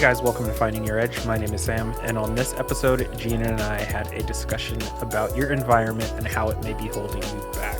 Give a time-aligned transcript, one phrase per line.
[0.00, 1.26] guys, welcome to Finding Your Edge.
[1.26, 5.36] My name is Sam, and on this episode, Gina and I had a discussion about
[5.36, 7.78] your environment and how it may be holding you back.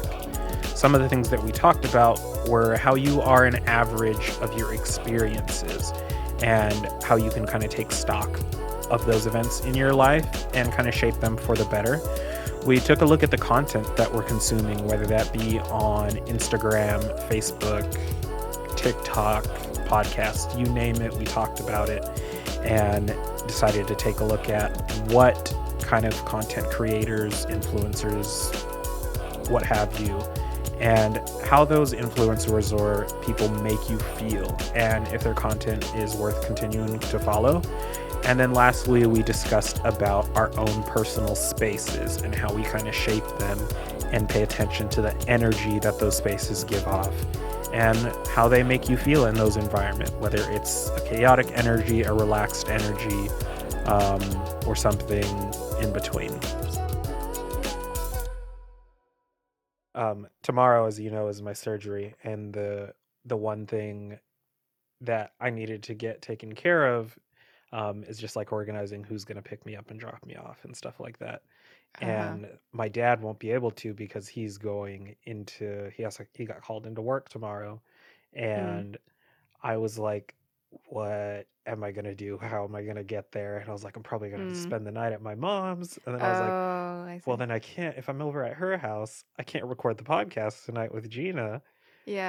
[0.66, 4.54] Some of the things that we talked about were how you are an average of
[4.58, 5.94] your experiences
[6.42, 8.38] and how you can kind of take stock
[8.90, 12.02] of those events in your life and kind of shape them for the better.
[12.66, 17.00] We took a look at the content that we're consuming, whether that be on Instagram,
[17.30, 17.90] Facebook,
[18.76, 19.46] TikTok,
[19.90, 22.04] podcast, you name it, we talked about it
[22.64, 23.08] and
[23.46, 24.70] decided to take a look at
[25.08, 28.54] what kind of content creators, influencers,
[29.50, 30.16] what have you,
[30.78, 36.46] and how those influencers or people make you feel, and if their content is worth
[36.46, 37.60] continuing to follow.
[38.24, 42.94] And then lastly, we discussed about our own personal spaces and how we kind of
[42.94, 43.58] shape them
[44.12, 47.12] and pay attention to the energy that those spaces give off
[47.72, 47.96] and
[48.28, 52.68] how they make you feel in those environments, whether it's a chaotic energy, a relaxed
[52.68, 53.28] energy,
[53.86, 54.22] um,
[54.66, 55.24] or something
[55.80, 56.38] in between.
[59.94, 64.18] Um, tomorrow, as you know, is my surgery, and the the one thing
[65.02, 67.18] that I needed to get taken care of
[67.72, 70.58] um, is just like organizing who's going to pick me up and drop me off
[70.64, 71.42] and stuff like that.
[71.98, 72.40] Uh-huh.
[72.40, 76.46] And my dad won't be able to because he's going into he has a, he
[76.46, 77.82] got called into work tomorrow,
[78.54, 78.86] Mm.
[78.86, 78.98] and
[79.62, 80.36] I was like,
[80.70, 82.38] "What am I gonna do?
[82.38, 84.54] How am I gonna get there?" And I was like, "I'm probably gonna have to
[84.54, 84.56] Mm.
[84.56, 87.50] spend the night at my mom's." And then I was like, Oh, I "Well, then
[87.50, 87.96] I can't.
[87.98, 91.62] If I'm over at her house, I can't record the podcast tonight with Gina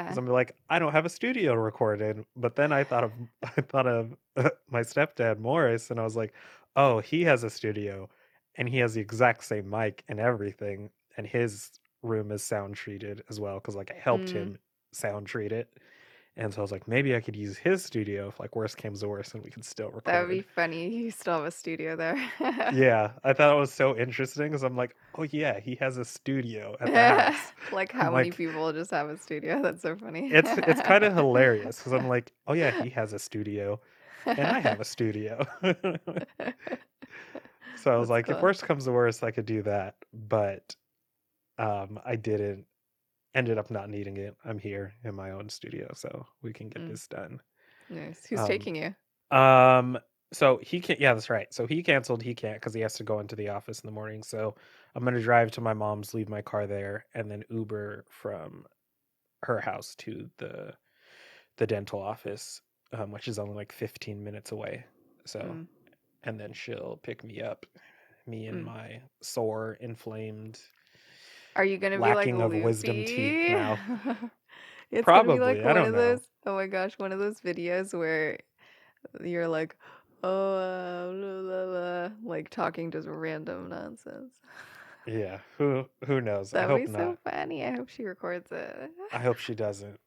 [0.04, 0.18] because Yeah.
[0.18, 3.14] I'm like, I don't have a studio to record in." But then I thought of
[3.44, 4.16] I thought of
[4.70, 6.34] my stepdad Morris, and I was like,
[6.76, 8.10] "Oh, he has a studio,
[8.56, 11.72] and he has the exact same mic and everything, and his
[12.04, 14.32] room is sound treated as well because like I helped Mm.
[14.32, 14.58] him
[14.94, 15.80] sound treat it."
[16.38, 19.02] And so I was like, maybe I could use his studio if like worst comes
[19.02, 20.90] to worst, and we could still record That would be funny.
[20.96, 22.16] You still have a studio there.
[22.70, 26.06] Yeah, I thought it was so interesting because I'm like, oh yeah, he has a
[26.06, 27.54] studio at the house.
[27.70, 29.62] Like I'm how many like, people just have a studio?
[29.62, 30.30] That's so funny.
[30.30, 33.82] it's it's kind of hilarious because I'm like, oh yeah, he has a studio,
[34.36, 35.46] and I have a studio.
[37.76, 40.76] So I was That's like, if worst comes to worst, I could do that, but
[41.58, 42.66] um, I didn't.
[43.36, 44.36] Ended up not needing it.
[44.46, 46.88] I'm here in my own studio, so we can get Mm.
[46.88, 47.42] this done.
[47.90, 48.26] Nice.
[48.28, 48.96] Who's Um, taking you?
[49.32, 50.00] Um,
[50.34, 51.54] so he can't, yeah, that's right.
[51.54, 53.94] So he canceled, he can't because he has to go into the office in the
[53.94, 54.24] morning.
[54.24, 54.56] So
[54.96, 58.66] I'm gonna drive to my mom's, leave my car there, and then Uber from
[59.44, 60.76] her house to the
[61.58, 62.62] the dental office,
[62.94, 64.86] um, which is only like 15 minutes away.
[65.26, 65.68] So, Mm.
[66.24, 67.66] And then she'll pick me up,
[68.28, 68.66] me and Mm.
[68.66, 70.60] my sore, inflamed,
[71.56, 73.82] Are you gonna be like lacking of wisdom teeth now.
[74.92, 76.20] It's gonna be like I one don't of know.
[76.20, 76.30] those.
[76.46, 78.40] Oh my gosh, one of those videos where
[79.24, 79.78] you're like,
[80.24, 84.40] oh, uh, blah, blah, blah, like talking just random nonsense.
[85.06, 86.54] Yeah, who who knows?
[86.56, 87.20] I That would be so not.
[87.24, 87.64] funny.
[87.66, 88.92] I hope she records it.
[89.12, 90.00] I hope she doesn't,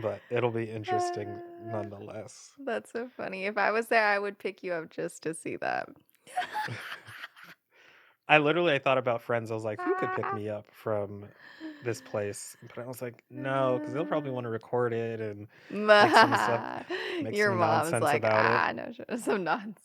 [0.00, 1.72] but it'll be interesting ah.
[1.72, 2.52] nonetheless.
[2.64, 3.46] That's so funny.
[3.46, 5.88] If I was there, I would pick you up just to see that.
[8.28, 9.50] I literally I thought about friends.
[9.50, 10.36] I was like, who could pick ah.
[10.36, 11.24] me up from
[11.84, 12.56] this place?
[12.62, 14.52] But I was like, no, because they'll probably want to ah.
[14.52, 16.86] record it and make some stuff,
[17.22, 18.78] make Your some mom's nonsense like, about it.
[18.78, 19.80] ah, no, shit, some nonsense.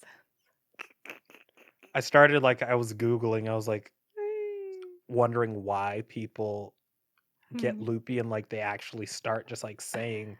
[1.96, 3.50] I started like I was googling.
[3.50, 3.92] I was like
[5.08, 6.75] wondering why people
[7.56, 7.82] get Mhm.
[7.82, 10.38] loopy and like they actually start just like saying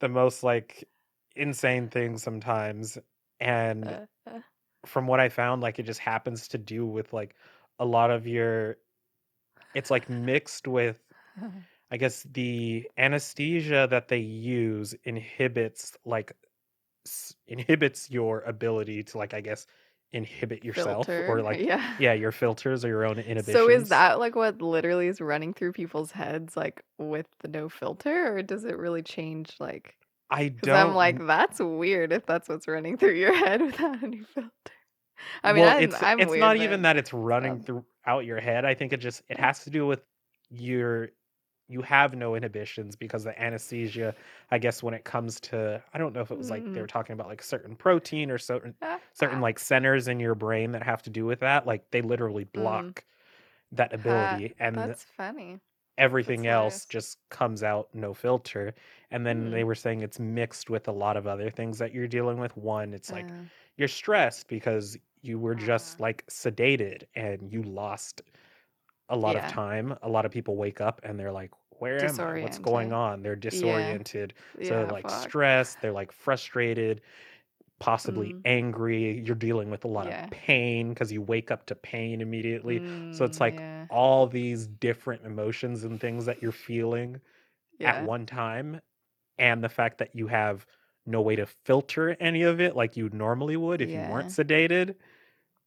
[0.00, 0.88] the most like
[1.36, 2.98] insane things sometimes.
[3.40, 4.40] And Uh, uh,
[4.86, 7.36] from what I found, like it just happens to do with like
[7.78, 8.78] a lot of your.
[9.74, 11.02] It's like mixed with
[11.90, 16.36] I guess the anesthesia that they use inhibits like
[17.06, 19.66] s- inhibits your ability to like I guess
[20.12, 21.94] inhibit yourself or like yeah.
[22.00, 25.52] yeah your filters or your own inhibitions So is that like what literally is running
[25.52, 29.56] through people's heads, like with the no filter, or does it really change?
[29.60, 29.94] Like,
[30.30, 34.22] I because I'm like, that's weird if that's what's running through your head without any
[34.22, 34.50] filter.
[35.42, 37.84] I mean, Well, I'm it's I'm it's weird, not even that it's running still.
[38.04, 38.64] throughout your head.
[38.64, 39.40] I think it just it mm.
[39.40, 40.02] has to do with
[40.50, 41.08] your
[41.68, 44.14] you have no inhibitions because the anesthesia,
[44.50, 46.86] I guess when it comes to I don't know if it was like they were
[46.86, 46.88] Mm.
[46.88, 48.76] talking about like certain protein or certain
[49.14, 52.44] certain like centers in your brain that have to do with that, like they literally
[52.56, 52.92] Mm.
[52.92, 53.04] block
[53.72, 55.60] that Ha, ability and that's funny.
[55.98, 56.86] That's everything else hilarious.
[56.86, 58.74] just comes out no filter.
[59.10, 59.64] And then they Mm.
[59.64, 62.56] were saying it's mixed with a lot of other things that you're dealing with.
[62.56, 63.46] One, it's like Uh,
[63.76, 68.22] you're stressed because you were just uh, like sedated and you lost
[69.08, 69.96] a lot of time.
[70.02, 72.36] A lot of people wake up and they're like, where am I?
[72.36, 73.22] What's going on?
[73.22, 73.96] They're Yeah.
[73.96, 74.34] disoriented.
[74.62, 75.10] So they're like fuck.
[75.10, 77.02] stressed, they're like frustrated,
[77.80, 78.44] possibly Mm.
[78.44, 79.20] angry.
[79.20, 82.82] You're dealing with a lot of pain because you wake up to pain immediately.
[83.10, 83.88] So it's Mm, like yeah.
[83.88, 87.20] all these different emotions and things that you're feeling
[87.84, 88.80] at one time.
[89.38, 90.66] And the fact that you have
[91.06, 94.96] no way to filter any of it like you normally would if you weren't sedated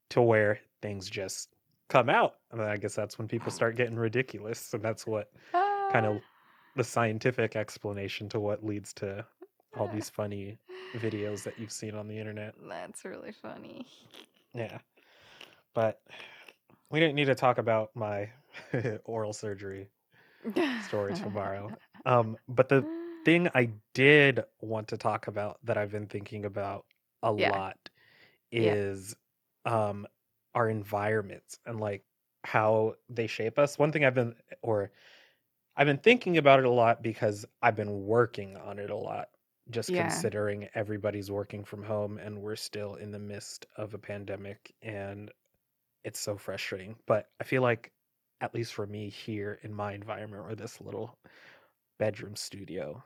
[0.10, 1.56] to where things just
[1.90, 2.36] come out.
[2.52, 4.74] And I guess that's when people start getting ridiculous.
[4.74, 5.32] And that's what
[5.92, 6.10] kind Ah.
[6.16, 6.22] of
[6.76, 9.26] the scientific explanation to what leads to
[9.78, 9.92] all Ah.
[9.96, 10.58] these funny
[10.96, 12.56] videos that you've seen on the internet.
[12.68, 13.86] That's really funny.
[14.54, 14.80] Yeah.
[15.74, 16.02] But
[16.90, 18.30] we didn't need to talk about my
[19.06, 19.90] oral surgery
[20.82, 21.72] story tomorrow.
[22.06, 22.88] Um, but the
[23.26, 26.86] thing I did want to talk about that I've been thinking about
[27.22, 27.52] a Yeah.
[27.52, 27.78] lot
[28.52, 28.74] Yeah.
[28.74, 29.16] is
[29.66, 30.08] um
[30.60, 32.06] our environments and like
[32.46, 33.80] how they shape us.
[33.80, 34.92] One thing I've been or
[35.78, 39.30] I've been thinking about it a lot because I've been working on it a lot,
[39.72, 39.94] just Yeah.
[39.94, 45.32] considering everybody's working from home and we're still in the midst of a pandemic and
[46.04, 46.98] it's so frustrating.
[47.08, 47.94] But I feel like,
[48.42, 51.20] at least for me here in my environment or this little
[52.00, 53.04] bedroom studio,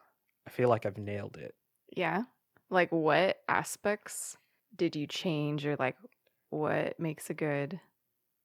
[0.48, 1.56] I feel like I've nailed it.
[1.96, 2.24] Yeah.
[2.70, 4.38] Like what aspects
[4.76, 5.98] did you change or like
[6.54, 7.80] what makes a good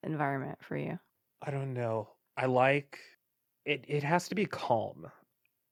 [0.02, 1.00] environment for you?
[1.42, 2.10] I don't know.
[2.36, 2.98] I like
[3.64, 5.10] it, it has to be calm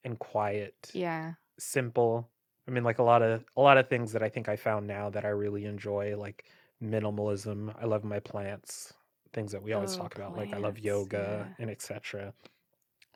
[0.04, 0.92] and quiet.
[0.92, 1.34] Yeah.
[1.58, 2.30] simple.
[2.68, 4.86] I mean, like a lot of a lot of things that I think I found
[4.86, 6.46] now that I really enjoy, like
[6.82, 7.74] minimalism.
[7.80, 8.94] I love my plants,
[9.32, 10.36] things that we always Oh, talk about.
[10.36, 11.54] Like I love yoga Yeah.
[11.58, 12.34] and etc.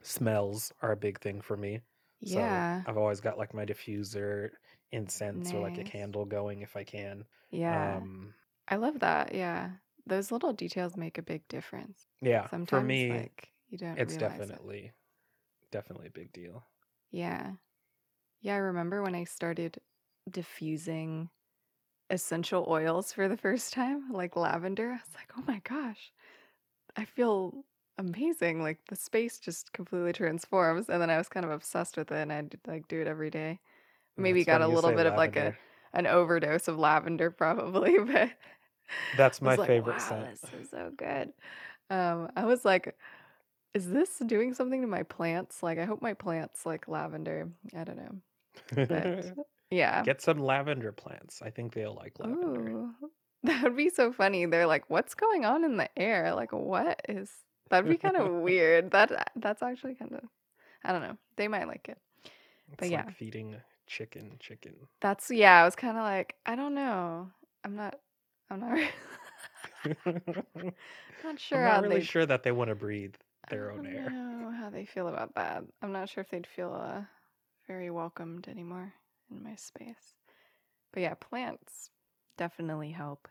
[0.02, 1.80] Smells are a big thing for me.
[2.24, 2.84] So Yeah.
[2.86, 4.50] I've always got like my diffuser,
[4.92, 7.24] incense, or like a candle going if I can.
[7.50, 7.98] Yeah.
[7.98, 8.34] Um,
[8.70, 9.34] I love that.
[9.34, 9.76] Yeah.
[10.06, 12.08] Those little details make a big difference.
[12.22, 14.62] yeah, Sometimes for me, like you don't it's realize it.
[14.62, 14.92] definitely
[15.72, 16.66] definitely a big deal.
[17.10, 17.54] Yeah.
[18.40, 19.80] Yeah, I remember when I started
[20.30, 21.30] diffusing
[22.10, 24.90] essential oils for the first time, like lavender.
[24.92, 26.12] I was like, "Oh my gosh.
[26.96, 27.66] I feel
[27.98, 28.62] amazing.
[28.62, 32.16] Like the space just completely transforms." And then I was kind of obsessed with it
[32.18, 33.60] and I'd like do it every day.
[34.18, 35.54] Maybe It's got a little bit of like a
[35.94, 38.32] an overdose of lavender probably, but
[39.12, 40.40] That's my like, favorite "Wow, scent.
[40.42, 41.32] this is so good."
[41.90, 42.96] Um, I was like,
[43.74, 45.62] "Is this doing something to my plants?
[45.62, 48.16] Like I hope my plants like lavender." I don't know.
[48.88, 49.36] But
[49.70, 50.02] yeah.
[50.04, 51.42] Get some lavender plants.
[51.42, 52.70] I think they'll like lavender.
[52.70, 52.94] Ooh,
[53.44, 54.46] that would be so funny.
[54.46, 56.34] They're like, "What's going on in the air?
[56.34, 57.30] Like, what is?"
[57.70, 58.90] That'd be kind of weird.
[58.90, 60.24] That that's actually kind of,
[60.84, 61.16] I don't know.
[61.36, 61.98] They might like it,
[62.76, 63.56] but It's yeah, like feeding
[63.86, 64.88] chicken chicken.
[65.00, 65.60] that's yeah.
[65.62, 67.30] I was kind of like, I don't know.
[67.64, 67.98] I'm not.
[68.50, 68.78] I'm not.
[70.06, 70.72] I'm
[71.24, 72.06] not sure not really they'd.
[72.06, 73.14] sure that they want to breathe
[73.48, 74.06] their own air.
[74.06, 75.64] I don't know how they feel about that.
[75.82, 77.02] I'm not sure if they'd feel uh,
[77.66, 78.92] very welcomed anymore
[79.30, 80.14] in my space.
[80.92, 81.90] But yeah, plants
[82.36, 83.28] definitely help.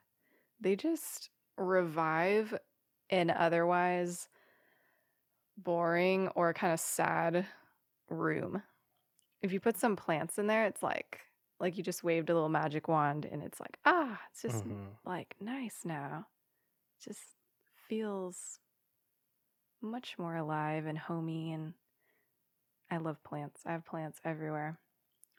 [0.61, 2.57] They just revive
[3.09, 4.27] an otherwise
[5.57, 7.45] boring or kind of sad
[8.09, 8.61] room.
[9.41, 11.21] If you put some plants in there, it's like
[11.59, 14.73] like you just waved a little magic wand and it's like, ah, it's just hmm
[15.05, 16.27] like nice now.
[17.03, 17.21] Just
[17.87, 18.59] feels
[19.81, 21.73] much more alive and homey and
[22.91, 23.61] I love plants.
[23.65, 24.79] I have plants everywhere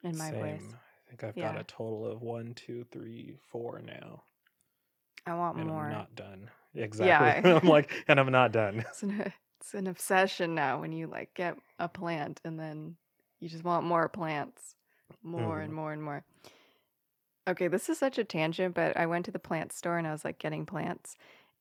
[0.03, 0.61] in my place.
[0.61, 0.75] Same.
[1.05, 4.23] I think I've got a total of one, two, three, four now,
[5.25, 5.89] I want and I'm more.
[5.89, 6.49] not done.
[6.73, 7.51] Yeah, Exactly.
[7.51, 8.85] I'm like, and I'm not done.
[8.93, 12.97] it's an it's an obsession now when you like get a plant and then
[13.39, 14.75] you just want more plants.
[15.23, 16.25] More and hmm more and more.
[17.47, 20.11] Okay, this is such a tangent, but I went to the plant store and I
[20.11, 21.15] was like getting plants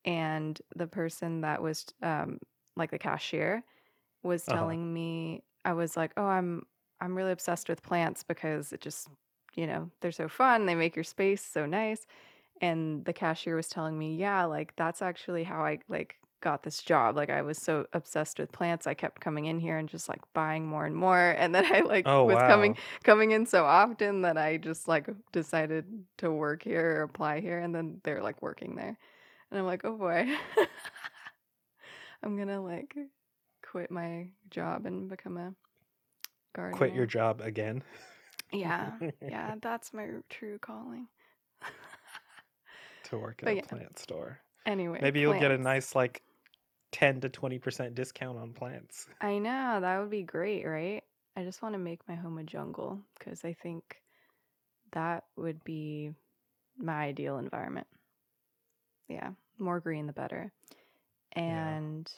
[0.05, 2.39] and the person that was um
[2.77, 3.65] like the cashier
[4.25, 4.77] was Uh huh.
[4.77, 6.67] telling me I was like, "Oh, I'm
[7.01, 9.09] I'm really obsessed with plants because it just,
[9.57, 10.67] you know, they're so fun.
[10.67, 12.07] They make your space so nice."
[12.63, 16.83] And the cashier was telling me, "Yeah, like that's actually how I like got this
[16.83, 17.17] job.
[17.17, 20.21] Like I was so obsessed with plants, I kept coming in here and just like
[20.35, 21.31] buying more and more.
[21.39, 22.79] And then I like Oh was coming wow.
[23.05, 25.87] coming in so often that I just like decided
[26.19, 28.97] to work here or apply here and then they're like working there.
[29.51, 30.29] And I'm like, "Oh boy.
[32.23, 32.95] I'm going to like
[33.63, 35.55] quit my job and become a
[36.55, 36.77] gardener.
[36.77, 37.83] Quit your job again.
[38.53, 38.91] Yeah.
[39.23, 41.07] Yeah, that's my true calling.
[43.05, 44.39] to work at But a yeah, plant store.
[44.67, 46.23] anyway, Maybe you'll get a nice like
[46.93, 49.07] 10 to 20% discount on plants.
[49.21, 51.03] I know, that would be great, right?
[51.37, 54.03] I just want to make my home a jungle because I think
[54.93, 56.13] that would be
[56.77, 57.87] my ideal environment.
[59.09, 60.53] Yeah, more green the better.
[61.37, 61.43] Yeah.
[61.43, 62.11] And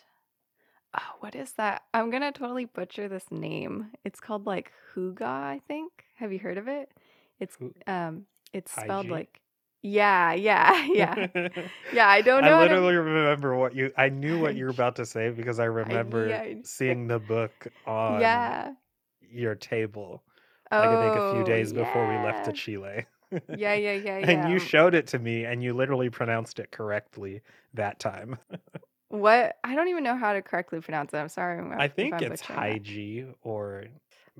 [0.95, 1.83] Oh, what is that?
[1.95, 3.93] I'm gonna totally butcher this name.
[4.05, 5.91] It's called like Huga, I think.
[6.17, 6.91] Have you heard of it?
[7.41, 9.41] It's um it's spelled like
[9.83, 11.17] Yeah, yeah, yeah.
[11.91, 13.93] Yeah, I don't I know to literally remember what you.
[13.97, 16.55] I knew what you were about to say because I I remember yeah.
[16.63, 18.75] seeing the book on Yeah.
[19.21, 20.23] your table,
[20.71, 22.53] Oh, like I think a few Oh, days before we left to.
[22.53, 23.07] Chile.
[23.53, 24.21] Yeah, yeah, yeah, yeah.
[24.21, 27.43] And you showed it to me, and you literally pronounced it correctly
[27.75, 28.39] that time.
[29.09, 29.59] What?
[29.65, 31.19] I don't even know how to correctly pronounce it.
[31.19, 32.83] I'm sorry I if think I'm it's it.
[33.43, 33.85] Or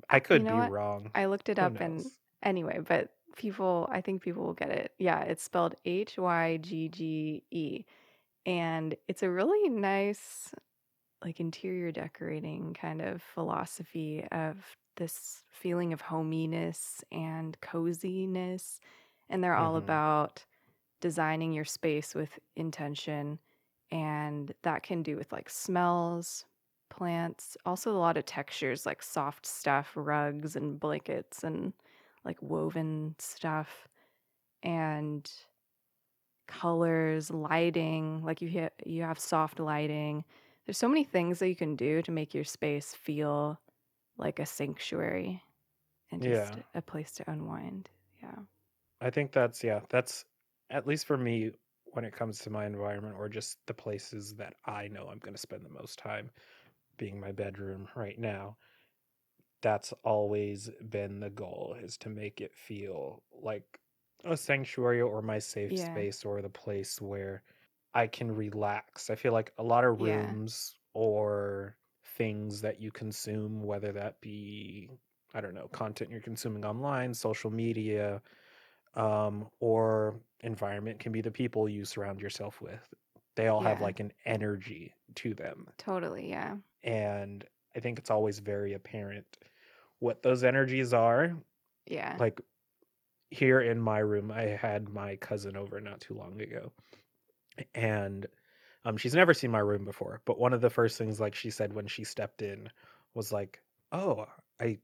[0.09, 0.73] I, I you could know be what?
[0.73, 1.11] wrong.
[1.15, 4.93] I looked it Who up and anyway, but people, I think people will get it.
[4.99, 7.85] Yeah, it's spelled H Y G G E.
[8.45, 10.53] And it's a really nice,
[11.23, 18.79] like, interior decorating kind of philosophy of this feeling of hominess and coziness.
[19.29, 20.45] And they're all hmm about
[21.01, 23.39] designing your space with intention.
[23.91, 26.45] And that can do with like smells,
[26.89, 31.73] plants, also a lot of textures like soft stuff, rugs and blankets and
[32.25, 33.87] like woven stuff
[34.63, 35.31] and
[36.47, 40.25] colors, lighting, like you hit, you have soft lighting.
[40.65, 43.59] There's so many things that you can do to make your space feel
[44.17, 45.43] like a sanctuary
[46.11, 47.89] and just Yeah, a place to unwind.
[48.21, 48.43] Yeah.
[49.01, 50.25] I think that's yeah, that's
[50.69, 51.51] at least for me
[51.91, 55.35] when it comes to my environment or just the places that I know I'm going
[55.35, 56.31] to spend the most time,
[56.97, 58.57] being my bedroom right now.
[59.63, 63.79] That's always been the goal is to make it feel like
[64.25, 65.87] a sanctuary or my safe Yeah.
[65.87, 67.43] space or the place where
[67.93, 69.09] I can relax.
[69.09, 70.17] I feel like a lot of Yeah.
[70.17, 71.77] rooms or
[72.17, 74.89] things that you consume, whether that be,
[75.33, 78.21] I don't know, content you're consuming online, social media,
[78.95, 82.93] um, or environment can be the people you surround yourself with.
[83.35, 85.67] They all have like an energy to them.
[85.77, 86.29] Totally.
[86.29, 86.57] Yeah.
[86.83, 89.37] And I think it's always very apparent
[90.03, 91.37] what those energies are.
[91.85, 92.19] Yeah.
[92.19, 92.41] Like
[93.31, 96.73] here in my room, I had my cousin over not too long ago.
[97.75, 98.27] And
[98.85, 100.21] um, she's never seen my room before.
[100.25, 102.69] But one of the first things like she said when she stepped in
[103.13, 104.27] was like, Oh,
[104.59, 104.79] I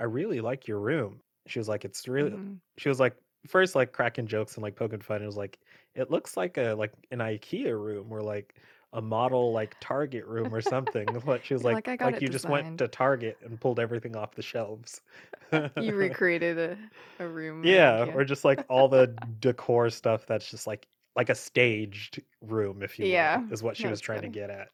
[0.00, 1.22] I really like your room.
[1.46, 3.16] She was like, It's really hmm she was like
[3.48, 5.22] first like cracking jokes and like poking fun.
[5.22, 5.60] It was like
[5.94, 8.56] it looks like a like an IKEA room or like
[8.94, 11.06] a model like Target room or something.
[11.24, 13.80] What she was like like, I got like you just went to Target and pulled
[13.80, 15.02] everything off the shelves.
[15.52, 16.78] You recreated a,
[17.18, 19.08] a room Yeah, or just like all the
[19.40, 20.86] decor stuff that's just like
[21.16, 24.50] like a staged room, if you will, Yeah, is what she was trying to get
[24.50, 24.68] at.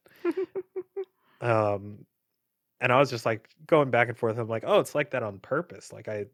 [1.40, 2.06] Um,
[2.80, 4.38] and I was just like going back and forth.
[4.38, 5.92] I'm like, oh, it's like that on purpose.
[5.92, 6.26] Like I,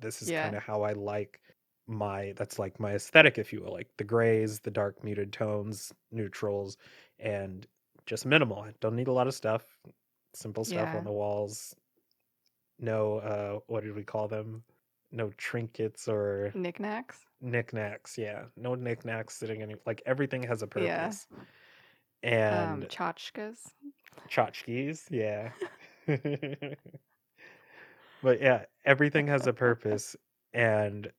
[0.00, 1.40] this is kind of how I like
[1.86, 5.92] my, that's like my aesthetic, if you will, like the grays, the dark muted tones,
[6.10, 6.76] neutrals,
[7.18, 7.66] and
[8.06, 8.60] just minimal.
[8.60, 9.80] I don't need a lot of stuff.
[10.34, 11.74] Simple stuff on the walls.
[12.78, 14.64] No, uh, what did we call them?
[15.10, 17.26] No trinkets or Knickknacks.
[17.40, 18.18] knickknacks.
[18.18, 21.16] Yeah, no knickknacks sitting any like everything has a Yeah.
[21.16, 21.28] purpose.
[22.48, 23.74] Um, And tchotchkes.
[24.28, 25.52] tchotchkes, yeah.
[28.22, 30.16] But yeah, everything has a purpose.
[30.52, 31.12] And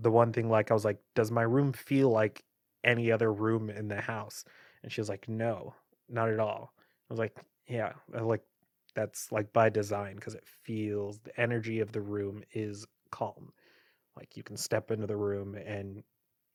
[0.00, 2.44] the one thing, like, I was like, does my room feel like
[2.82, 4.44] any other room in the house?
[4.82, 5.74] And she was like, no,
[6.08, 6.74] not at all.
[6.78, 7.36] I was like,
[7.66, 8.42] yeah, like
[8.94, 13.52] that's like by design because it feels the energy of the room is calm.
[14.16, 16.02] Like you can step into the room and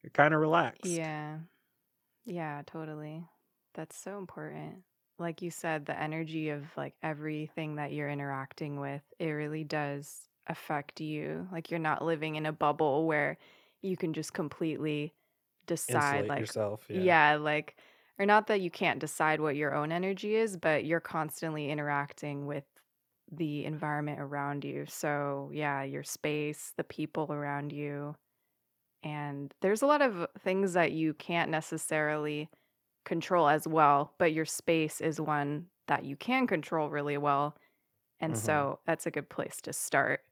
[0.02, 0.86] you're kind of relaxed.
[0.90, 1.38] Yeah.
[2.24, 3.26] Yeah, totally.
[3.74, 4.82] That's so important.
[5.18, 10.29] Like you said, the energy of like everything that you're interacting with, it really does
[10.50, 11.48] affect you.
[11.52, 13.38] Like you're not living in a bubble where
[13.82, 15.14] you can just completely
[15.66, 16.88] decide Insulate like yourself.
[16.88, 17.12] Yeah.
[17.12, 17.78] yeah, like
[18.18, 22.46] or not that you can't decide what your own energy is, but you're constantly interacting
[22.46, 22.66] with
[23.32, 24.86] the environment around you.
[24.86, 28.16] So, yeah, your space, the people around you,
[29.02, 32.50] and there's a lot of things that you can't necessarily
[33.04, 37.56] control as well, but your space is one that you can control really well.
[38.20, 40.22] And hmm so that's a good place to start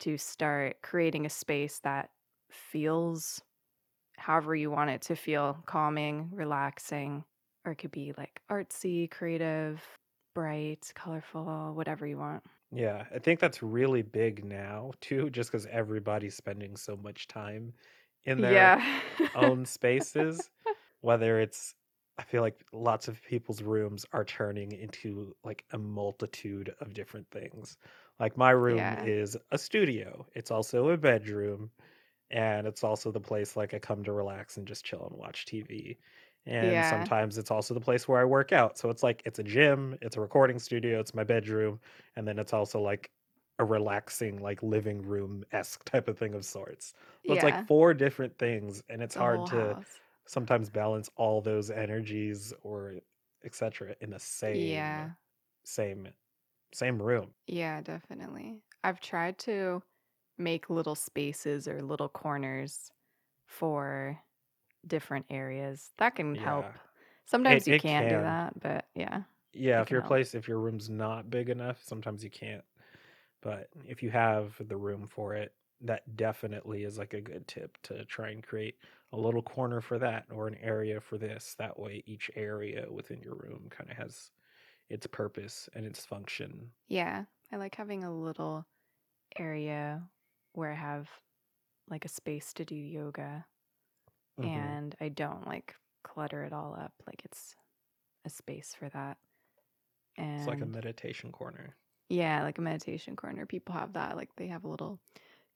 [0.00, 2.10] to start creating a space that
[2.50, 3.42] feels
[4.16, 7.24] however you want it to feel calming, relaxing,
[7.64, 9.84] or it could be like artsy, creative,
[10.34, 12.44] bright, colorful, whatever you want.
[12.72, 17.74] Yeah, I think that's really big now too, just because everybody's spending so much time
[18.24, 18.80] in their Yeah.
[19.34, 20.50] own spaces.
[21.00, 21.74] Whether it's,
[22.18, 27.30] I feel like lots of people's rooms are turning into like a multitude of different
[27.30, 27.78] things.
[28.20, 29.02] Like my room yeah.
[29.02, 31.72] is a studio, it's also a bedroom,
[32.30, 35.46] and it's also the place like I come to relax and just chill and watch
[35.46, 35.98] TV.
[36.46, 36.84] And Yeah.
[36.84, 38.78] sometimes it's also the place where I work out.
[38.78, 41.80] So it's like it's a gym, it's a recording studio, it's my bedroom,
[42.16, 43.12] and then it's also like
[43.58, 46.94] a relaxing, like living room esque type of thing of sorts.
[47.26, 50.00] So it's like four different things, and it's The hard to house.
[50.26, 52.96] sometimes balance all those energies or
[53.44, 53.96] etc.
[54.00, 55.14] in the same Yeah.
[55.64, 56.08] same
[56.72, 57.34] same room.
[57.46, 58.62] Yeah, definitely.
[58.84, 59.82] I've tried to
[60.38, 62.90] make little spaces or little corners
[63.46, 64.22] for
[64.86, 65.92] different areas.
[65.98, 66.78] That can help.
[67.26, 70.02] Sometimes It you can't do that, but yeah, Yeah, if your help.
[70.02, 72.64] place if your room's not big enough, sometimes you can't.
[73.42, 77.78] But if you have the room for it, that definitely is like a good tip
[77.84, 78.78] to try and create
[79.12, 81.54] a little corner for that or an area for this.
[81.56, 84.30] That way each area within your room kind of has
[84.90, 86.72] its purpose and its function.
[86.88, 88.66] Yeah, I like having a little
[89.38, 90.10] area
[90.52, 91.10] where I have
[91.88, 93.46] like a space to do yoga
[94.38, 96.94] hmm and I don't like clutter it all up.
[97.06, 97.56] Like it's
[98.24, 99.18] a space for that.
[100.16, 101.76] And it's like a meditation corner.
[102.08, 103.46] yeah, like a meditation corner.
[103.46, 104.16] People have that.
[104.16, 105.00] Like they have a little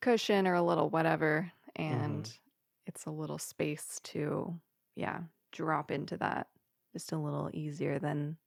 [0.00, 1.52] cushion or a little whatever,
[1.88, 2.38] hmm and
[2.86, 4.60] it's a little space to,
[4.96, 6.48] yeah, drop into that
[6.92, 8.38] just a little easier than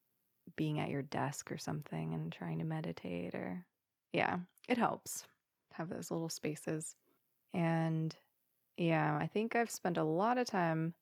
[0.56, 3.66] being at your desk or something and trying to meditate or,
[4.14, 4.38] yeah,
[4.68, 5.26] it helps
[5.74, 6.96] have those little spaces.
[7.54, 8.16] And
[8.78, 10.94] yeah, I think I've spent a lot of time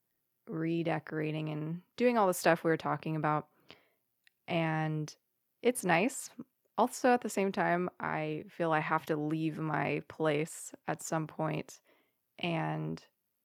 [0.48, 3.48] redecorating and doing all the stuff we were talking about.
[4.48, 5.14] And
[5.62, 6.30] it's nice.
[6.78, 11.26] Also, at the same time, I feel I have to leave my place at some
[11.26, 11.80] point
[12.40, 13.02] and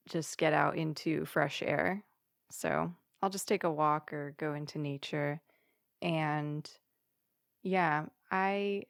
[0.09, 2.03] just get out into fresh air.
[2.51, 2.93] So
[3.23, 5.41] I'll just take a walk or go into nature.
[6.03, 6.71] And
[7.63, 8.85] yeah, I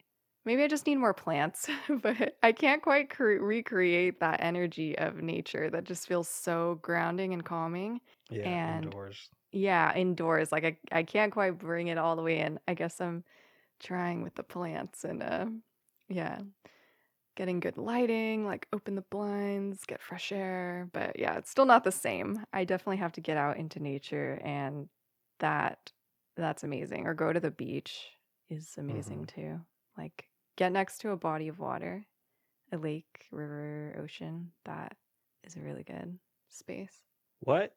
[0.44, 1.68] maybe I just need more plants,
[2.02, 7.32] but I can't quite cre- recreate that energy of nature that just feels so grounding
[7.32, 8.00] and calming.
[8.30, 9.30] Yeah, And indoors.
[9.52, 12.60] yeah, indoors, like I, I can't quite bring it all the way in.
[12.68, 13.24] I guess I'm
[13.80, 15.46] trying with the plants and uh
[16.08, 16.40] yeah,
[17.36, 20.88] getting good lighting, like open the blinds, get fresh air.
[20.92, 22.44] But yeah, it's still not the same.
[22.52, 24.88] I definitely have to get out into nature and
[25.38, 25.92] that
[26.40, 27.06] that's amazing.
[27.06, 28.16] Or go to the beach
[28.48, 29.60] is amazing hmm too.
[29.96, 32.06] Like get next to a body of water,
[32.72, 34.52] a lake, river, ocean.
[34.64, 34.96] That
[35.44, 36.18] is a really good
[36.50, 37.02] space.
[37.40, 37.74] What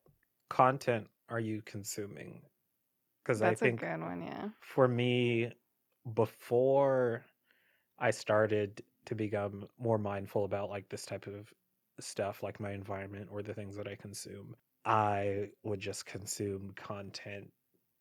[0.50, 2.42] content are you consuming?
[3.24, 4.50] Because I think That's a good one, yeah.
[4.62, 5.52] for me,
[6.14, 7.26] before
[8.00, 11.52] I started to become more mindful about like this type of
[12.00, 17.52] stuff, like my environment or the things that I consume, I would just consume content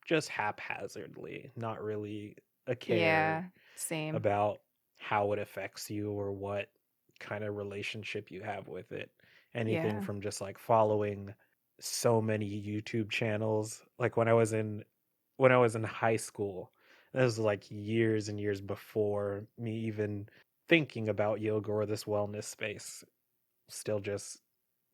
[0.05, 2.37] just haphazardly, not really
[2.67, 4.23] a care Yeah, same.
[4.23, 4.63] about
[4.99, 6.71] how it affects you or what
[7.21, 9.11] kind of relationship you have with it.
[9.55, 10.03] Anything Yeah.
[10.03, 11.35] from just like following
[11.81, 13.85] so many YouTube channels.
[13.99, 14.85] Like when I was in
[15.37, 16.73] when I was in high school,
[17.13, 20.29] this was like years and years before me even
[20.69, 23.05] thinking about yoga or this wellness space.
[23.69, 24.43] Still just,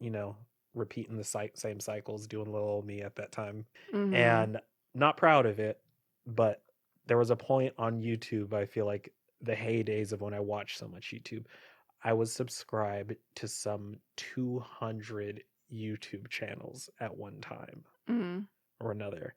[0.00, 0.36] you know,
[0.74, 4.44] repeating the same cycles, doing little old me at that time Mm-hmm.
[4.52, 4.60] and
[4.98, 5.80] not proud of it
[6.26, 6.62] but
[7.06, 10.78] there was a point on youtube i feel like the heydays of when i watched
[10.78, 11.44] so much youtube
[12.04, 18.40] i was subscribed to some 200 youtube channels at one time Mm-hmm.
[18.80, 19.34] or another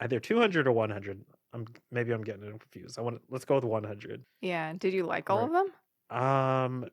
[0.00, 3.64] either 200 or 100 i'm maybe i'm getting confused i want to, let's go with
[3.64, 4.74] 100 Yeah.
[4.78, 6.18] Did you like all of them?
[6.18, 6.86] um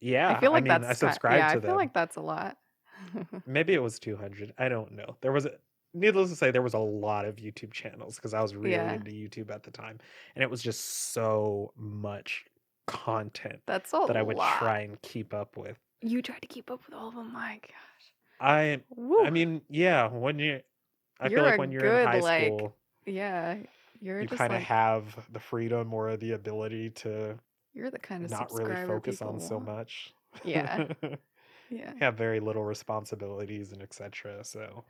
[0.00, 1.76] yeah, I feel i like mean i that's kind subscribed yeah, I to feel them
[1.78, 2.58] like that's a lot.
[3.46, 5.52] maybe it was 200 i don't know there was a
[5.96, 8.92] needless to say there was a lot of youtube channels because i was really Yeah.
[8.92, 9.98] into youtube at the time
[10.34, 12.44] and it was just so much
[12.86, 14.58] content That's a that i would lot.
[14.58, 17.32] try and keep up with You tried to keep up with all of them.
[17.32, 18.12] My gosh.
[18.40, 18.80] i
[19.24, 20.60] i mean yeah when you
[21.20, 23.58] i feel You're like when you're in good high like school yeah.
[24.00, 27.38] You're you kind of like have the freedom or the ability to
[27.72, 30.12] you're the kind of not really focus on so much
[30.44, 30.88] Yeah.
[31.70, 31.92] Yeah.
[31.98, 34.84] have very little responsibilities and etc so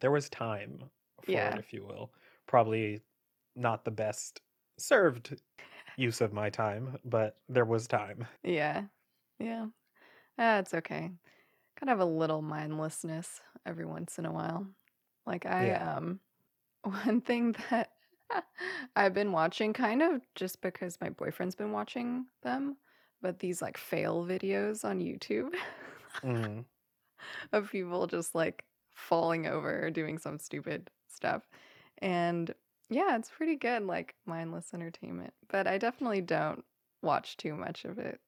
[0.00, 0.90] there was time
[1.22, 1.58] for it Yeah.
[1.58, 2.14] if you will
[2.46, 3.02] probably
[3.56, 4.40] not the best
[4.78, 5.42] served
[5.96, 8.86] use of my time but there was time Yeah.
[9.38, 9.68] Yeah.
[10.38, 11.12] That's okay.
[11.76, 14.68] Kind of a little mindlessness every once in a while.
[15.26, 16.20] Like I yeah um
[16.84, 17.92] one thing that
[18.96, 22.78] I've been watching kind of just because my boyfriend's been watching them,
[23.22, 25.54] but these like fail videos on YouTube
[26.22, 26.60] hmm
[27.52, 28.64] of people just like
[28.98, 31.42] falling over or doing some stupid stuff.
[31.98, 32.52] And
[32.90, 35.32] yeah, it's pretty good, like mindless entertainment.
[35.48, 36.64] But I definitely don't
[37.02, 38.20] watch too much of it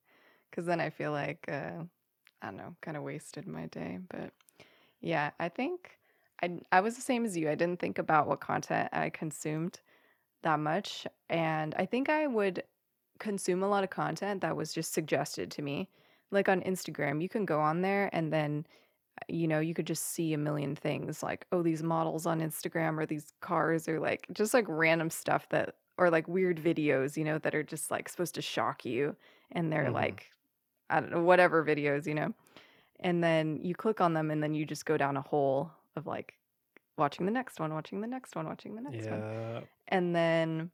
[0.50, 1.82] because then I feel like, uh,
[2.42, 3.98] I don't know, kind of wasted my day.
[4.08, 4.32] But
[5.00, 5.98] yeah, I think
[6.42, 7.50] I I was the same as you.
[7.50, 9.80] I didn't think about what content I consumed
[10.42, 12.62] that much, and I think I would
[13.18, 15.88] consume a lot of content that was just suggested to me.
[16.30, 18.66] Like on Instagram, you can go on there and then
[19.28, 22.98] you know, you could just see a million things like, oh, these models on Instagram
[22.98, 27.24] or these cars or like just like random stuff that or like weird videos, you
[27.24, 29.16] know, that are just like supposed to shock you
[29.52, 30.30] and they're hmm like
[30.90, 32.34] I don't know, whatever videos, you know.
[33.00, 36.06] And then you click on them and then you just go down a hole of
[36.06, 36.34] like
[36.98, 39.20] watching the next one, watching the next one, watching the next one.
[39.20, 39.60] Yeah.
[39.88, 40.70] And then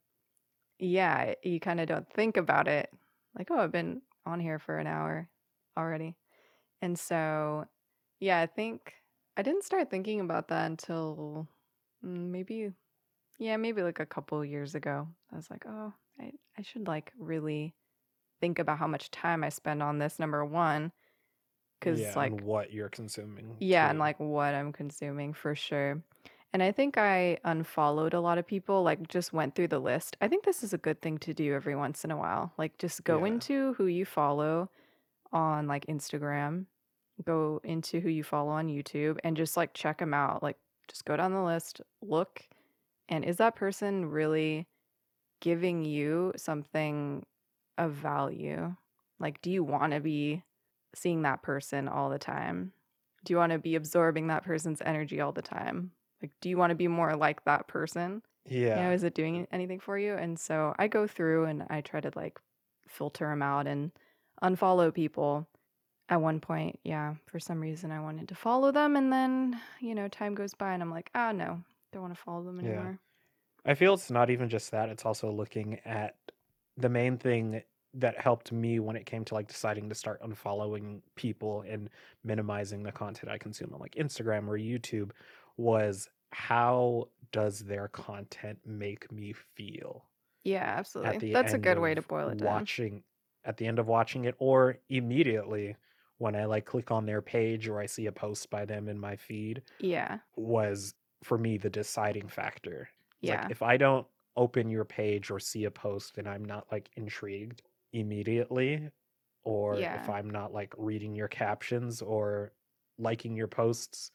[0.78, 2.90] yeah, you kind of don't think about it.
[3.38, 5.28] Like, oh, I've been on here for an hour
[5.76, 6.16] already.
[6.82, 7.66] And so
[8.20, 8.94] yeah, I think
[9.36, 11.48] I didn't start thinking about that until
[12.04, 12.72] mm, maybe
[13.38, 15.08] yeah, maybe like a couple years ago.
[15.32, 17.74] I was like, oh, I, I should like really
[18.40, 20.92] think about how much time I spend on this, number one.
[21.80, 26.02] Cause Yeah, and like, what you're consuming yeah, and like what I'm consuming for sure.
[26.52, 30.16] And I think I unfollowed a lot of people, like just went through the list.
[30.20, 32.52] I think this is a good thing to do every once in a while.
[32.58, 33.26] Like just go Yeah.
[33.26, 34.70] into who you follow
[35.32, 36.66] on like Instagram,
[37.24, 40.42] go into who you follow on YouTube and just like check them out.
[40.42, 40.56] Like
[40.88, 42.46] just go down the list, look,
[43.08, 44.66] and is that person really
[45.40, 47.24] giving you something
[47.78, 48.74] of value?
[49.18, 50.42] Like, do you want to be
[50.94, 52.72] seeing that person all the time?
[53.24, 55.90] Do you want to be absorbing that person's energy all the time?
[56.22, 58.22] Like, do you want to be more like that person?
[58.48, 58.90] You know, Yeah.
[58.92, 60.14] is it doing anything for you?
[60.14, 62.38] And so I go through and I try to like
[62.88, 63.90] filter them out and
[64.42, 65.46] unfollow people.
[66.08, 68.94] At one point, yeah, for some reason I wanted to follow them.
[68.94, 72.20] And then, you know, time goes by and I'm like, ah, no, don't want to
[72.20, 72.74] follow them anymore.
[72.74, 72.80] Yeah.
[72.80, 73.00] anymore.
[73.64, 76.14] I feel it's not even just that, it's also looking at
[76.76, 77.62] the main thing
[77.94, 81.88] that helped me when it came to like deciding to start unfollowing people and
[82.22, 85.10] minimizing the content I consume on like Instagram or YouTube
[85.56, 90.04] was how does their content make me feel
[90.44, 91.32] Yeah, absolutely.
[91.32, 92.48] That's a good way to boil it down.
[92.48, 93.02] watching
[93.44, 95.76] at the end of watching it or immediately
[96.18, 98.98] when I like click on their page or I see a post by them in
[98.98, 100.20] my feed Yeah.
[100.36, 102.88] was for me the deciding factor.
[103.22, 103.48] It's like Yeah.
[103.48, 107.62] if I don't open your page or see a post and I'm not like intrigued
[107.92, 108.90] immediately,
[109.44, 112.52] or if I'm not like reading your captions or
[112.98, 114.10] liking your posts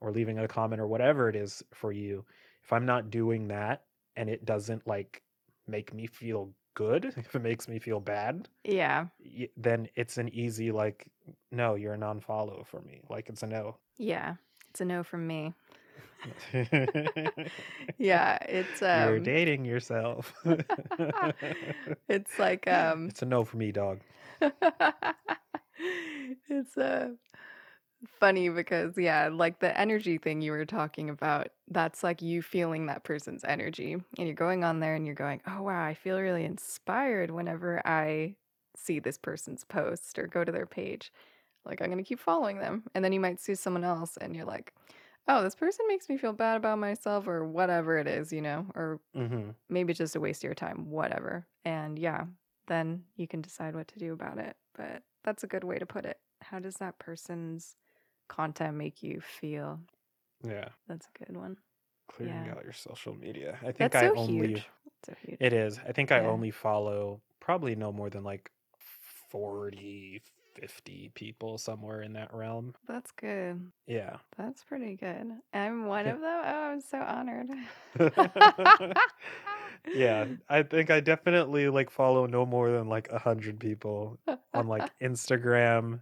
[0.00, 2.26] or leaving a comment or whatever it is for you,
[2.64, 3.86] if I'm not doing that
[4.16, 5.22] and it doesn't like
[5.66, 9.06] make me feel good, if it makes me feel bad, Yeah.
[9.24, 11.06] y- then it's an easy like
[11.50, 13.00] no, you're a non-follow for me.
[13.08, 13.76] Like it's a no.
[13.98, 14.34] Yeah.
[14.70, 15.54] It's a no from me.
[17.98, 20.32] Yeah, it's You're um dating yourself.
[22.08, 24.00] it's like um it's a no for me, dog.
[26.48, 27.08] it's uh
[28.06, 32.86] funny because yeah, like the energy thing you were talking about, that's like you feeling
[32.86, 36.20] that person's energy and you're going on there and you're going, "Oh wow, I feel
[36.20, 38.36] really inspired whenever I
[38.76, 41.12] see this person's post or go to their page."
[41.64, 42.84] Like I'm going to keep following them.
[42.94, 44.74] And then you might see someone else and you're like,
[45.28, 48.66] "Oh, this person makes me feel bad about myself or whatever it is, you know,
[48.74, 52.26] or hmm maybe just a waste of your time, whatever." And yeah,
[52.68, 54.56] then you can decide what to do about it.
[54.74, 56.18] But that's a good way to put it.
[56.42, 57.76] How does that person's
[58.32, 59.80] content make you feel?
[60.44, 61.56] Yeah, That's a good one.
[62.08, 62.52] clearing Yeah.
[62.52, 63.58] out your social media.
[63.62, 64.68] I think That's I so only huge.
[65.06, 65.38] So huge.
[65.40, 65.78] it is.
[65.86, 66.28] I think I Yeah.
[66.28, 68.50] only follow probably no more than like
[69.30, 70.22] 40,
[70.54, 72.74] 50 people somewhere in that realm.
[72.86, 73.72] That's good.
[73.86, 74.16] Yeah.
[74.36, 75.32] That's pretty good.
[75.52, 76.12] I'm one Yeah.
[76.14, 76.42] of them.
[76.44, 77.50] Oh, I'm so honored.
[79.94, 84.18] yeah, I think I definitely like follow no more than like a hundred people
[84.54, 86.00] on like Instagram,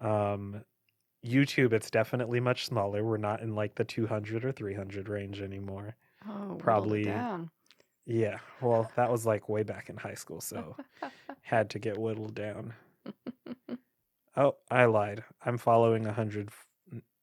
[0.00, 0.64] um,
[1.26, 1.72] YouTube.
[1.72, 3.04] It's definitely much smaller.
[3.04, 5.96] We're not in like the two hundred or three hundred range anymore.
[6.28, 7.50] oh, whittled Probably, down.
[8.06, 8.38] yeah.
[8.60, 10.76] Well, that was like way back in high school, so
[11.42, 12.72] had to get whittled down.
[14.36, 15.24] Oh, I lied.
[15.44, 16.50] I'm following a hundred.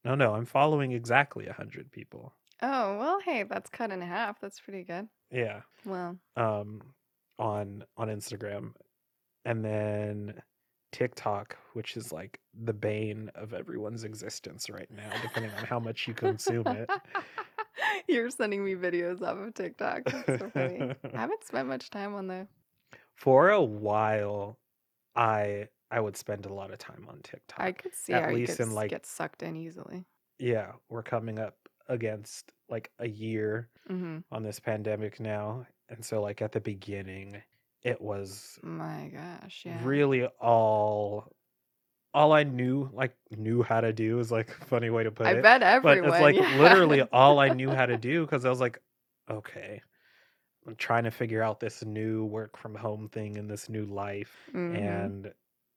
[0.04, 2.34] No, no, I'm following exactly a hundred people.
[2.62, 4.39] oh, well, hey, that's cut in half.
[4.42, 5.08] That's pretty good.
[5.32, 5.62] Yeah.
[5.86, 6.82] Well, um
[7.39, 8.74] on on Instagram
[9.46, 10.42] and then
[10.93, 16.08] TikTok which is like the bane of everyone's existence right now depending on how much
[16.08, 16.89] you consume it.
[18.08, 20.03] You're sending me videos off of TikTok.
[20.06, 20.88] That's so funny.
[21.13, 22.47] I haven't spent much time on there.
[23.15, 24.60] For a while
[25.15, 27.60] I I would spend a lot of time on TikTok.
[27.60, 30.06] I could see At least in like get sucked in easily.
[30.39, 31.58] yeah, we're coming up
[31.89, 37.43] against like a year hmm on this pandemic now and so like at the beginning
[37.84, 39.84] it was My gosh, yeah.
[39.84, 41.32] really all
[42.13, 45.28] all I knew like knew how to do is like a funny way to put
[45.28, 45.43] I it.
[45.43, 46.58] bet But it's like yeah.
[46.60, 48.82] literally all I knew how to do because I was like,
[49.30, 49.82] okay,
[50.67, 54.50] I'm trying to figure out this new work from home thing and this new life.
[54.54, 54.78] Mhm.
[54.78, 55.34] And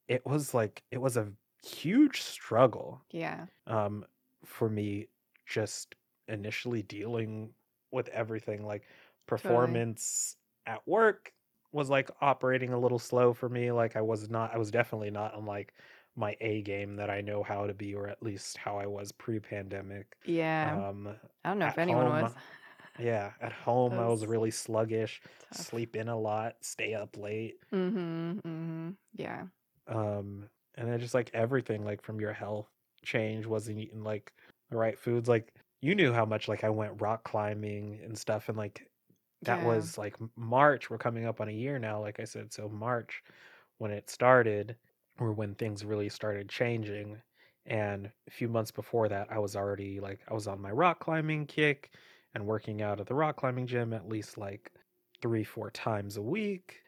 [0.09, 1.33] it was like it was a
[1.65, 3.47] huge struggle Yeah.
[3.67, 4.05] um
[4.45, 5.09] for me
[5.47, 5.95] just
[6.29, 7.55] initially dealing
[7.93, 8.85] with everything like
[9.27, 11.33] performance at work
[11.73, 15.11] was like operating a little slow for me like i was not i was definitely
[15.11, 15.75] not on like
[16.17, 19.13] my a game that i know how to be or at least how i was
[19.13, 20.89] pre-pandemic Yeah.
[20.91, 21.09] um
[21.45, 22.35] I don't know if anyone home was.
[22.99, 25.21] yeah at home i was was really sluggish
[25.53, 25.67] tough.
[25.67, 28.41] sleep in a lot stay up late Mhm.
[28.43, 28.97] Mhm.
[29.15, 29.45] Yeah.
[29.89, 32.69] um and then just like everything like from your health
[33.05, 34.33] change wasn't eating like
[34.71, 35.53] the right foods like
[35.83, 38.89] you knew how much like i went rock climbing and stuff and like
[39.47, 39.63] that Yeah.
[39.63, 43.23] was like march we're coming up on a year now like i said so march
[43.79, 44.77] when it started
[45.19, 47.21] or when things really started changing
[47.67, 51.01] and a few months before that i was already like i was on my rock
[51.01, 51.95] climbing kick
[52.35, 54.73] and working out at the rock climbing gym at least like
[55.23, 56.83] three four times a week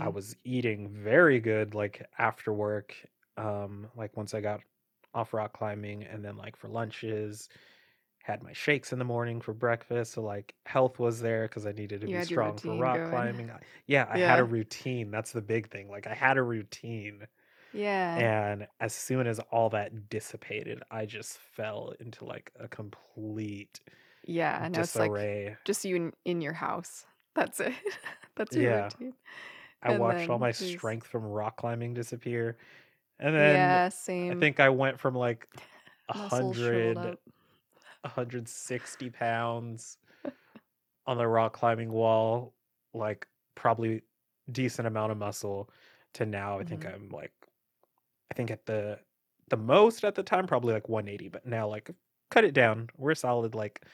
[0.00, 0.10] I Mhm.
[0.10, 2.94] was eating very good like after work.
[3.36, 4.62] Um, like once I got
[5.14, 7.48] off rock climbing and then like for lunches,
[8.28, 10.12] had my shakes in the morning for breakfast.
[10.12, 13.10] So like health was there because I needed to You be strong for rock going.
[13.10, 13.50] climbing.
[13.50, 15.10] I- Yeah, I had a routine.
[15.10, 15.88] That's the big thing.
[15.88, 17.26] Like I had a routine.
[17.72, 18.16] Yeah.
[18.50, 23.80] And as soon as all that dissipated, I just fell into like a complete
[24.24, 24.62] Yeah.
[24.62, 25.56] And it's like disarray.
[25.64, 27.06] just you in, in your house.
[27.34, 27.72] That's it.
[28.36, 28.84] That's your Yeah.
[28.84, 29.14] routine.
[29.82, 30.76] I And watched all my these.
[30.76, 32.58] strength from rock climbing disappear.
[33.18, 33.88] And then Yeah.
[33.88, 34.32] same.
[34.32, 35.48] I think I went from like
[36.10, 37.16] a hundred.
[38.08, 39.98] 160 pounds
[41.06, 42.54] on the rock climbing wall,
[42.94, 44.02] like probably
[44.50, 45.70] decent amount of muscle,
[46.14, 46.94] to now I think Mhm.
[46.94, 47.32] I'm like,
[48.30, 49.00] I think at the
[49.48, 51.90] the most at the time probably like 180, but now like
[52.30, 52.90] cut it down.
[52.96, 53.84] We're solid like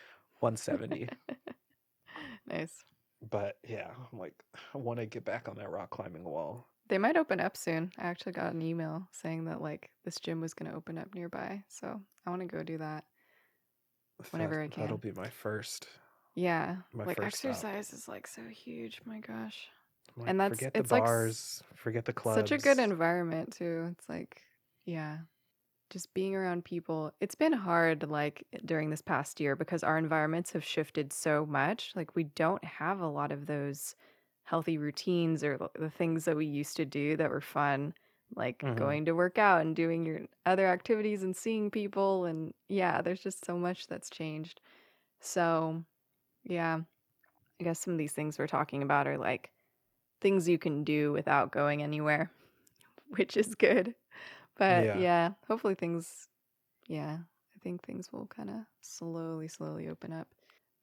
[0.40, 1.08] 170.
[2.46, 2.84] nice.
[3.30, 4.34] But yeah, I'm like
[4.74, 6.68] I want to get back on that rock climbing wall.
[6.88, 7.92] They might open up soon.
[7.98, 11.14] I actually got an email saying that like this gym was going to open up
[11.14, 11.64] nearby.
[11.68, 13.04] So I want to go do that
[14.18, 14.82] That whenever I can.
[14.82, 15.86] that'll be my first
[16.34, 16.76] Yeah.
[16.92, 17.50] my Like first stop.
[17.50, 19.00] exercise is like so huge.
[19.04, 19.68] My gosh.
[20.16, 22.38] Like And that's, forget the it's like bars, forget the clubs.
[22.38, 23.88] such a good environment too.
[23.92, 24.42] It's like,
[24.84, 25.18] yeah,
[25.90, 27.12] just being around people.
[27.20, 31.92] It's been hard like during this past year because our environments have shifted so much.
[31.96, 33.96] Like we don't have a lot of those
[34.44, 37.94] healthy routines or the things that we used to do that were fun,
[38.36, 42.54] like hmm going to work out and doing your other activities and seeing people and
[42.68, 44.60] yeah, there's just so much that's changed.
[45.20, 45.84] So,
[46.44, 46.82] yeah,
[47.60, 49.52] I guess some of these things we're talking about are like
[50.20, 52.32] things you can do without going anywhere,
[53.08, 53.94] which is good.
[54.56, 54.94] But Yeah.
[54.94, 56.28] yeah, hopefully things,
[56.88, 57.20] yeah,
[57.56, 60.28] I think things will kind of slowly, slowly open up.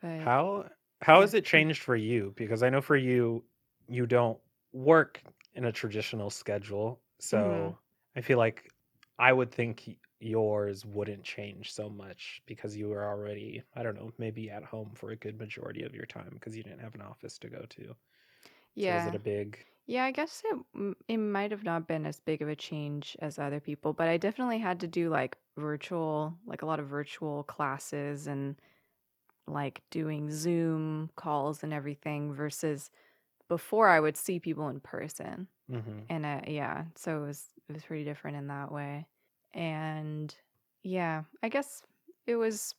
[0.02, 0.70] But How
[1.02, 1.22] how yeah.
[1.22, 2.34] has it changed for you?
[2.38, 3.44] Because I know for you,
[3.88, 4.40] you don't
[4.72, 5.22] work
[5.54, 7.02] in a traditional schedule.
[7.34, 7.80] Hmm So
[8.16, 8.70] I feel like
[9.20, 14.12] I would think yours wouldn't change so much because you were already, I don't know,
[14.18, 17.02] maybe at home for a good majority of your time because you didn't have an
[17.02, 17.96] office to go to.
[18.78, 22.20] So was it a big Yeah, I guess it it might have not been as
[22.20, 26.40] big of a change as other people, but I definitely had to do like virtual,
[26.46, 28.62] like a lot of virtual classes and
[29.48, 32.92] like doing Zoom calls and everything versus
[33.50, 35.50] before I would see people in person.
[35.72, 39.08] Hmm And uh, yeah, so it was it was pretty different in that way.
[39.54, 40.36] And
[40.84, 41.84] yeah, I guess
[42.28, 42.76] it was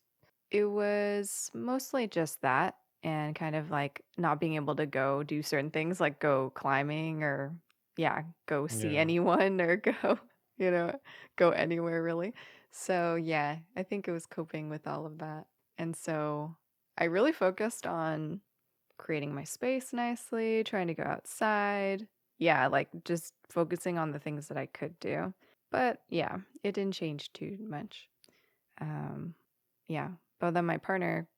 [0.50, 5.42] it was mostly just that and kind of like not being able to go do
[5.42, 7.56] certain things like go climbing or
[7.96, 8.98] yeah, go see Yeah.
[8.98, 10.18] anyone or go,
[10.58, 10.98] you know,
[11.36, 12.34] go anywhere really.
[12.72, 15.46] So yeah, I think it was coping with all of that.
[15.78, 16.56] And so
[16.98, 18.42] I really focused on
[18.98, 22.08] creating my space nicely, trying to go outside.
[22.42, 25.32] Yeah, like just focusing on the things that I could do.
[25.70, 28.08] But yeah, it didn't change too much.
[28.80, 29.34] Um,
[29.86, 30.08] yeah.
[30.40, 31.28] But then my partner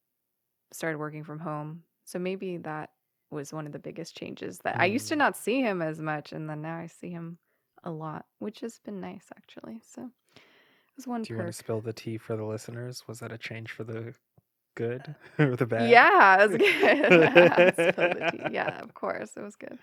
[0.73, 1.83] started working from home.
[2.07, 2.91] So maybe that
[3.31, 5.19] was one of the biggest changes that I used to Mm.
[5.19, 6.33] not see him as much.
[6.33, 7.39] And then now I see him
[7.83, 9.81] a lot, which has been nice actually.
[9.85, 13.05] So it was one Do you want to spill the tea for the listeners?
[13.07, 14.15] Was that a change for the
[14.75, 15.91] good or the bad?
[15.91, 17.75] Yeah, it was good.
[17.93, 18.55] Spill the tea.
[18.55, 19.33] Yeah, of course.
[19.37, 19.79] It was good.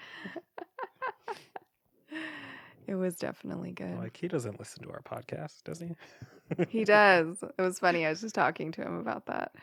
[2.87, 3.97] It was definitely good.
[3.97, 5.95] Like he doesn't listen to our podcast, does he?
[6.69, 7.41] He does.
[7.57, 8.05] It was funny.
[8.05, 9.53] I was just talking to him about that.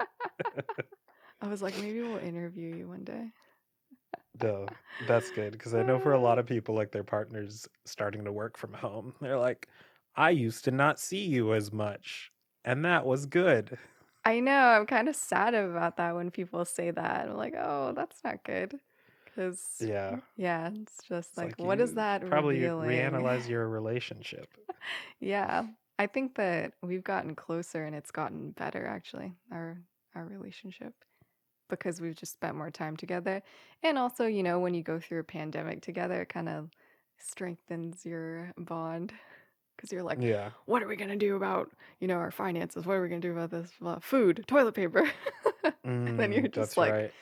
[1.40, 3.32] I was like, maybe we'll interview you one day.
[4.42, 4.66] No,
[5.08, 8.32] that's good because I know for a lot of people, like their partners starting to
[8.32, 9.68] work from home, they're like,
[10.14, 12.30] I used to not see you as much,
[12.64, 13.78] and that was good.
[14.24, 14.52] I know.
[14.52, 17.28] I'm kind of sad about that when people say that.
[17.28, 18.78] I'm like, oh, that's not good.
[19.36, 20.20] Because, Yeah.
[20.36, 22.76] yeah, it's just It's like, like what is that probably revealing?
[22.80, 24.56] reanalyze your relationship.
[25.20, 25.68] Yeah,
[25.98, 29.82] I think that we've gotten closer and it's gotten better actually, our
[30.14, 30.94] our relationship
[31.68, 33.42] because we've just spent more time together.
[33.82, 36.70] And also, you know, when you go through a pandemic together, it kind of
[37.18, 39.14] strengthens your bond
[39.76, 40.54] because you're like, Yeah.
[40.66, 42.86] what are we going to do about, you know, our finances?
[42.86, 45.10] What are we going to do about this uh, food, toilet paper?
[45.64, 47.14] and then you're Mm, just like right.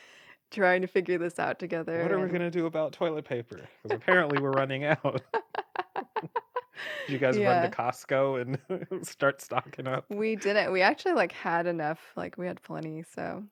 [0.55, 3.61] Trying to figure this out together What are we and gonna do about toilet paper?
[3.83, 5.23] Because apparently we're running out.
[6.23, 6.29] Did
[7.09, 7.77] you guys run to.
[7.77, 8.41] Costco
[8.81, 10.07] and start stocking up?
[10.11, 10.73] We didn't.
[10.73, 12.01] We actually like had enough.
[12.17, 13.03] Like we had plenty.
[13.03, 13.45] So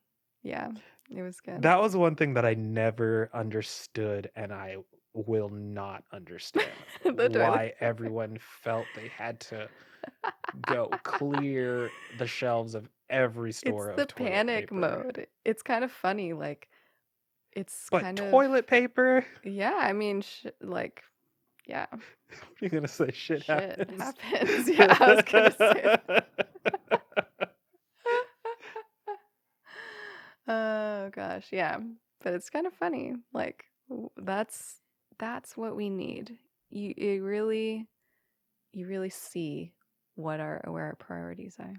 [0.43, 0.71] yeah,
[1.11, 1.63] it was good.
[1.63, 4.77] That was one thing that I never understood, and I
[5.15, 6.71] will not understand
[7.05, 9.69] the why everyone felt they had to
[10.63, 14.75] go clear the shelves of every It's store the of toilet panic paper.
[14.75, 15.27] mode.
[15.45, 16.33] It's kind of funny.
[16.33, 16.69] Like
[17.55, 19.25] it's But kind of toilet paper?
[19.45, 19.77] yeah.
[19.81, 21.03] I mean, sh- like
[21.67, 21.87] yeah,
[22.61, 24.03] You're gonna say shit shit happens.
[24.03, 24.69] happens.
[24.69, 25.97] Yeah, I was gonna say.
[30.49, 31.79] Oh gosh, yeah.
[32.23, 33.15] But it's kind of funny.
[33.33, 33.65] Like
[34.17, 34.77] that's
[35.19, 36.37] that's what we need.
[36.71, 37.87] You you really
[38.73, 39.73] you really see
[40.15, 41.75] what our where our priorities are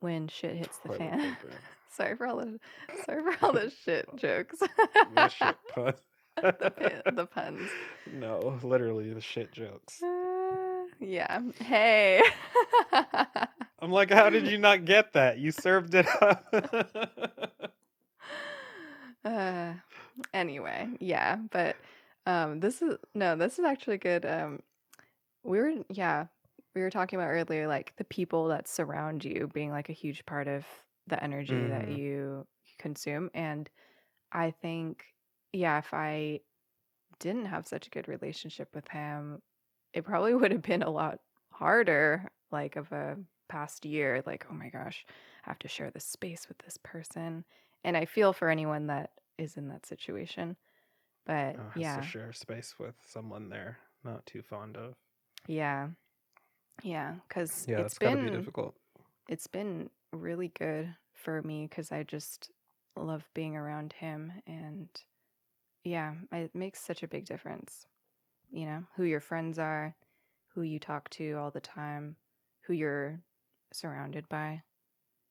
[0.00, 1.36] when shit hits the toilet fan.
[1.96, 2.58] Sorry for all the
[3.04, 4.58] sorry for all the shit jokes.
[5.14, 5.94] The shit pun.
[6.42, 7.70] the the puns.
[8.12, 10.02] no, literally the shit jokes.
[10.02, 11.40] Uh, yeah.
[11.60, 12.22] Hey.
[13.80, 15.38] I'm like, how did you not get that?
[15.38, 16.44] You served it up.
[19.24, 19.74] uh,
[20.32, 21.76] anyway, yeah, but
[22.26, 24.24] um this is no, this is actually good.
[24.26, 24.60] Um
[25.44, 26.26] we were yeah,
[26.74, 30.26] we were talking about earlier like the people that surround you being like a huge
[30.26, 30.64] part of
[31.06, 31.98] the energy that Mhm.
[31.98, 32.46] you
[32.78, 33.70] consume and
[34.32, 35.04] I think
[35.52, 36.40] yeah, if I
[37.20, 39.42] didn't have such a good relationship with him,
[39.92, 41.20] it probably would have been a lot
[41.52, 43.16] harder like of a
[43.48, 45.06] past year like oh my gosh,
[45.46, 47.44] I have to share this space with this person.
[47.84, 50.56] And I feel for anyone that is in that situation.
[51.26, 52.00] But Oh, yeah.
[52.00, 54.94] to share space with someone they're not too fond of.
[55.46, 55.88] Yeah.
[56.82, 58.74] Yeah, cuz Yeah, it's gotta be been difficult.
[59.28, 62.50] it's been really good for me cuz I just
[62.96, 64.88] love being around him and
[65.84, 67.86] yeah, it makes such a big difference.
[68.50, 69.96] You know, who your friends are,
[70.54, 72.16] who you talk to all the time,
[72.62, 73.20] who you're
[73.72, 74.62] surrounded by,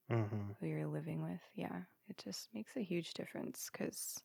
[0.09, 1.41] hmm who you're living with.
[1.55, 4.21] Yeah, it just makes a huge difference cuz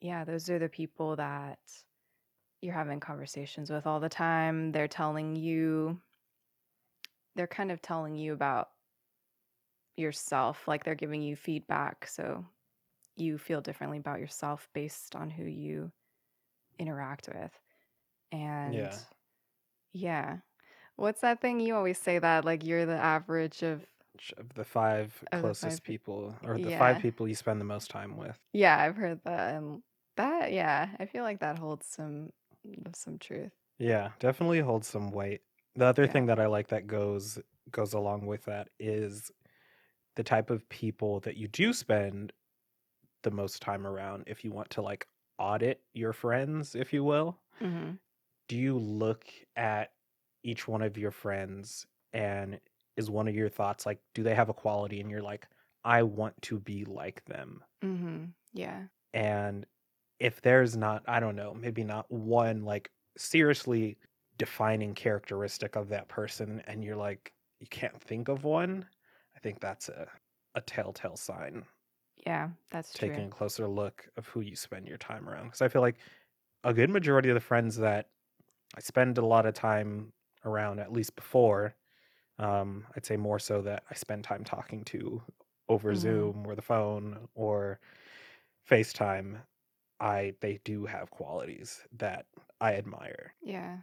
[0.00, 1.58] yeah, those are the people that
[2.60, 4.72] you're having conversations with all the time.
[4.72, 6.00] They're telling you
[7.36, 8.70] they're kind of telling you about
[9.96, 12.46] yourself, like they're giving you feedback so
[13.16, 15.92] you feel differently about yourself based on who you
[16.78, 17.58] interact with.
[18.32, 19.04] And Yeah.
[19.92, 20.38] yeah.
[20.96, 23.86] What's that thing you always say that like you're the average of
[24.36, 26.70] Of the five of the closest five people, or the Yeah.
[26.70, 28.38] five people you spend the most time with.
[28.52, 29.82] Yeah, I've heard that and
[30.16, 32.32] that yeah, I feel like that holds some
[32.94, 33.52] some truth.
[33.78, 35.42] Yeah, definitely holds some weight.
[35.74, 36.06] The other Yeah.
[36.06, 39.32] thing that I like that goes goes along with that is
[40.16, 42.32] the type of people that you do spend
[43.22, 47.40] the most time around if you want to like audit your friends, if you will.
[47.60, 47.98] Mhm.
[48.48, 49.92] Do you look at
[50.42, 52.60] each one of your friends and
[52.96, 55.48] is one of your thoughts like do they have a quality and you're like
[55.84, 57.64] I want to be like them?
[57.82, 58.32] Mm-hmm.
[58.52, 58.88] Yeah.
[59.12, 59.66] And
[60.20, 63.98] if there's not, I don't know, maybe not one like seriously
[64.38, 68.88] defining characteristic of that person, and you're like, you can't think of one,
[69.44, 70.10] think that's a,
[70.56, 71.66] a telltale sign.
[72.26, 73.26] Yeah, that's Taking true.
[73.26, 75.46] a closer look of who you spend your time around.
[75.46, 75.98] Because I feel like
[76.64, 78.10] a good majority of the friends that
[78.76, 80.12] I spend a lot of time
[80.44, 81.76] around, at least before,
[82.38, 85.22] um, I'd say more so that I spend time talking to
[85.68, 85.94] over Mhm.
[85.94, 87.80] Zoom or the phone or
[88.68, 89.44] FaceTime,
[90.00, 92.26] I they do have qualities that
[92.60, 93.34] I admire.
[93.40, 93.82] Yeah.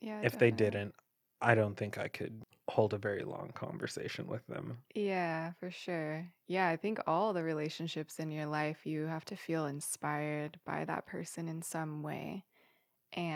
[0.00, 0.52] Yeah, If they definitely.
[0.52, 0.94] didn't,
[1.40, 4.84] I don't think I could hold a very long conversation with them.
[4.94, 6.32] Yeah, for sure.
[6.46, 10.84] Yeah, I think all the relationships in your life, you have to feel inspired by
[10.86, 12.46] that person in some way.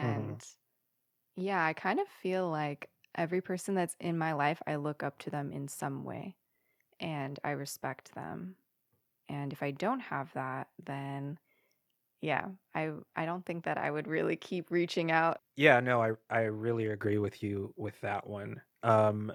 [0.00, 0.44] hmm And
[1.36, 5.18] yeah, I kind of feel like every person that's in my life, I look up
[5.20, 6.36] to them in some way
[7.00, 8.56] and I respect them.
[9.28, 11.38] And if I don't have that, then
[12.22, 15.42] yeah, I I don't think that I would really keep reaching out.
[15.56, 18.62] Yeah, no, I I really agree with you with that one.
[18.82, 19.32] Um,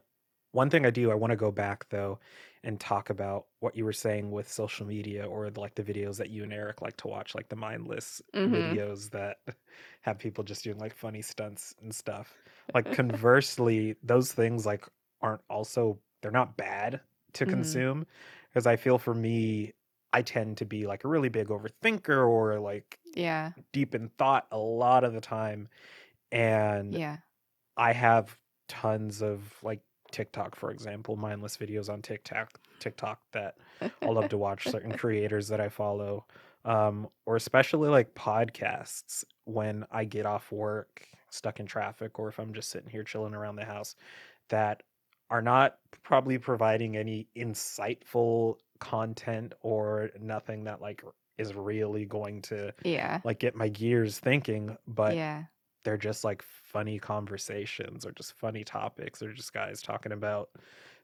[0.52, 2.20] one thing I do, I want to go back though
[2.64, 6.30] and talk about what you were saying with social media or like the videos that
[6.30, 8.76] you and Eric like to watch, like the mindless Mm-hmm.
[8.76, 9.38] videos that
[10.02, 12.36] have people just doing like funny stunts and stuff.
[12.74, 14.86] Like conversely, those things like
[15.22, 17.02] aren't also they're not bad
[17.34, 17.80] to Mm-hmm.
[17.86, 18.06] consume
[18.50, 19.74] because I feel for me
[20.14, 24.48] I tend to be like a really big overthinker or like Yeah, deep in thought
[24.52, 25.70] a lot of the time
[26.32, 27.18] and yeah,
[27.78, 28.38] I have
[28.68, 34.38] tons of like TikTok, for example, mindless videos on TikTok, TikTok that I love to
[34.38, 36.26] watch certain creators that I follow,
[36.66, 42.40] um, or especially like podcasts when I get off work, stuck in traffic, or if
[42.40, 43.96] I'm just sitting here chilling around the house,
[44.50, 44.84] that
[45.30, 51.04] are not probably providing any insightful content or nothing that like
[51.38, 55.44] is really going to yeah, like get my gears thinking, but yeah,
[55.84, 60.50] they're just like funny conversations or just funny topics or just guys talking about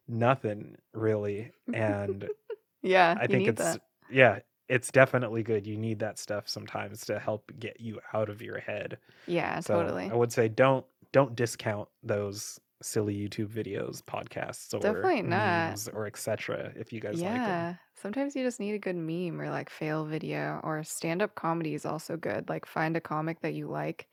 [0.07, 2.27] nothing really and
[2.81, 3.15] yeah.
[3.19, 3.81] i think it's that.
[4.11, 8.41] yeah it's definitely good you need that stuff sometimes to help get you out of
[8.41, 8.97] your head
[9.27, 10.09] Yeah, so totally.
[10.11, 15.69] i would say don't don't discount those silly youtube videos podcasts or Definitely not.
[15.69, 17.73] memes or etc if you guys like them Yeah.
[18.01, 21.73] Sometimes you just need a good meme or like fail video or stand up comedy
[21.73, 22.49] is also good.
[22.49, 24.09] Like find a comic that you like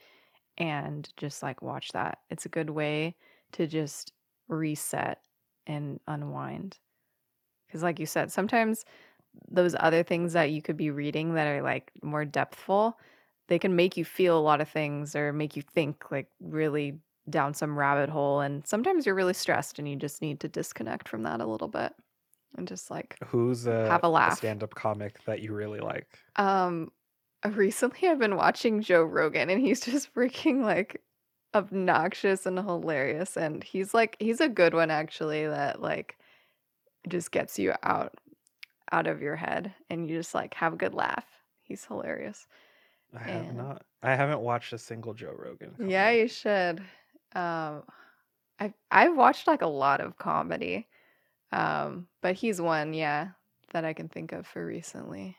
[0.61, 2.19] and just like watch that.
[2.29, 3.17] It's a good way
[3.53, 4.13] to just
[4.47, 5.21] reset
[5.67, 6.79] and unwind.
[7.67, 8.85] Because, like you said, sometimes
[9.51, 12.95] those other things that you could be reading that are like more depthful,
[13.49, 16.99] they can make you feel a lot of things or make you think like really
[17.29, 18.41] down some rabbit hole.
[18.41, 21.69] And sometimes you're really stressed and you just need to disconnect from that a little
[21.69, 21.95] bit
[22.57, 24.37] and just like who's a, have a laugh.
[24.37, 26.07] stand-up comic that you really like
[26.37, 26.91] um
[27.49, 31.03] recently I've been watching Joe Rogan and he's just freaking like
[31.55, 36.17] obnoxious and hilarious and he's like he's a good one actually that like
[37.09, 38.15] just gets you out
[38.93, 41.25] out of your head and you just like have a good laugh.
[41.63, 42.47] He's hilarious.
[43.15, 46.81] i have And- not i haven't watched a single joe rogan Yeah, you should.
[47.35, 47.83] Um
[48.59, 50.87] I've I've watched like a lot of comedy.
[51.53, 53.31] Um, but he's one, yeah,
[53.73, 55.37] that I can think of for recently.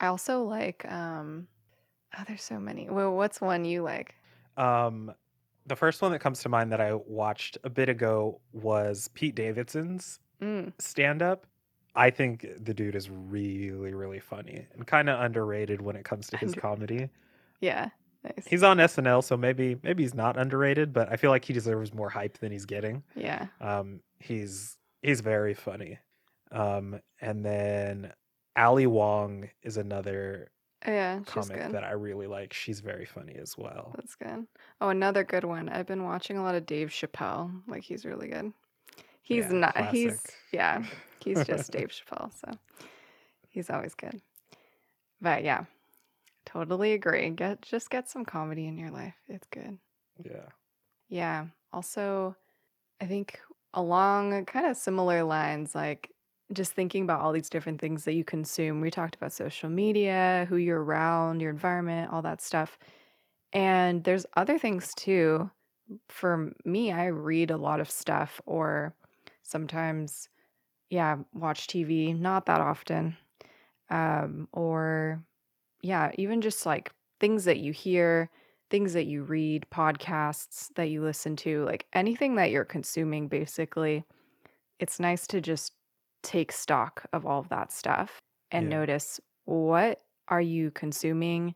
[0.00, 1.46] I also like um
[2.18, 2.88] oh there's so many.
[2.90, 4.14] Well, what's one you like?
[4.56, 5.12] Um,
[5.66, 9.34] the first one that comes to mind that I watched a bit ago was Pete
[9.34, 11.46] Davidson's Mm, stand up.
[11.94, 16.28] I think the dude is really, really funny and kind of underrated when it comes
[16.28, 17.08] to his Under- comedy.
[17.60, 17.90] yeah.
[18.22, 18.46] Nice.
[18.46, 21.94] He's on SNL, so maybe maybe he's not underrated, but I feel like he deserves
[21.94, 23.02] more hype than he's getting.
[23.14, 23.46] yeah.
[23.62, 25.98] Um, he's he's very funny.
[26.52, 28.12] Um, and then
[28.56, 30.50] Ali Wong is another
[30.86, 32.52] Oh, yeah, she's comic that I really like.
[32.52, 33.92] She's very funny as well.
[33.96, 34.46] That's good.
[34.80, 35.68] Oh, another good one.
[35.68, 37.62] I've been watching a lot of Dave Chappelle.
[37.66, 38.52] Like he's really good.
[39.22, 40.22] He's Yeah, not he's
[40.52, 40.84] yeah,
[41.20, 42.52] he's just Dave Chappelle, so
[43.48, 44.22] he's always good.
[45.20, 45.64] But yeah,
[46.46, 47.30] totally agree.
[47.30, 49.16] Get just get some comedy in your life.
[49.28, 49.78] It's good.
[50.24, 50.50] Yeah.
[51.08, 51.46] Yeah.
[51.72, 52.36] Also,
[53.00, 53.40] I think
[53.74, 56.10] along kind of similar lines, like
[56.52, 58.80] just thinking about all these different things that you consume.
[58.80, 62.78] We talked about social media, who you're around, your environment, all that stuff.
[63.52, 65.50] And there's other things too.
[66.08, 68.94] For me, I read a lot of stuff or
[69.42, 70.28] sometimes,
[70.90, 73.16] yeah, watch TV, not that often.
[73.90, 75.24] Um, or
[75.82, 78.30] yeah, even just like things that you hear,
[78.70, 84.04] things that you read, podcasts that you listen to, like anything that you're consuming, basically,
[84.78, 85.72] it's nice to just
[86.22, 88.78] take stock of all of that stuff and Yeah.
[88.80, 91.54] notice what are you consuming?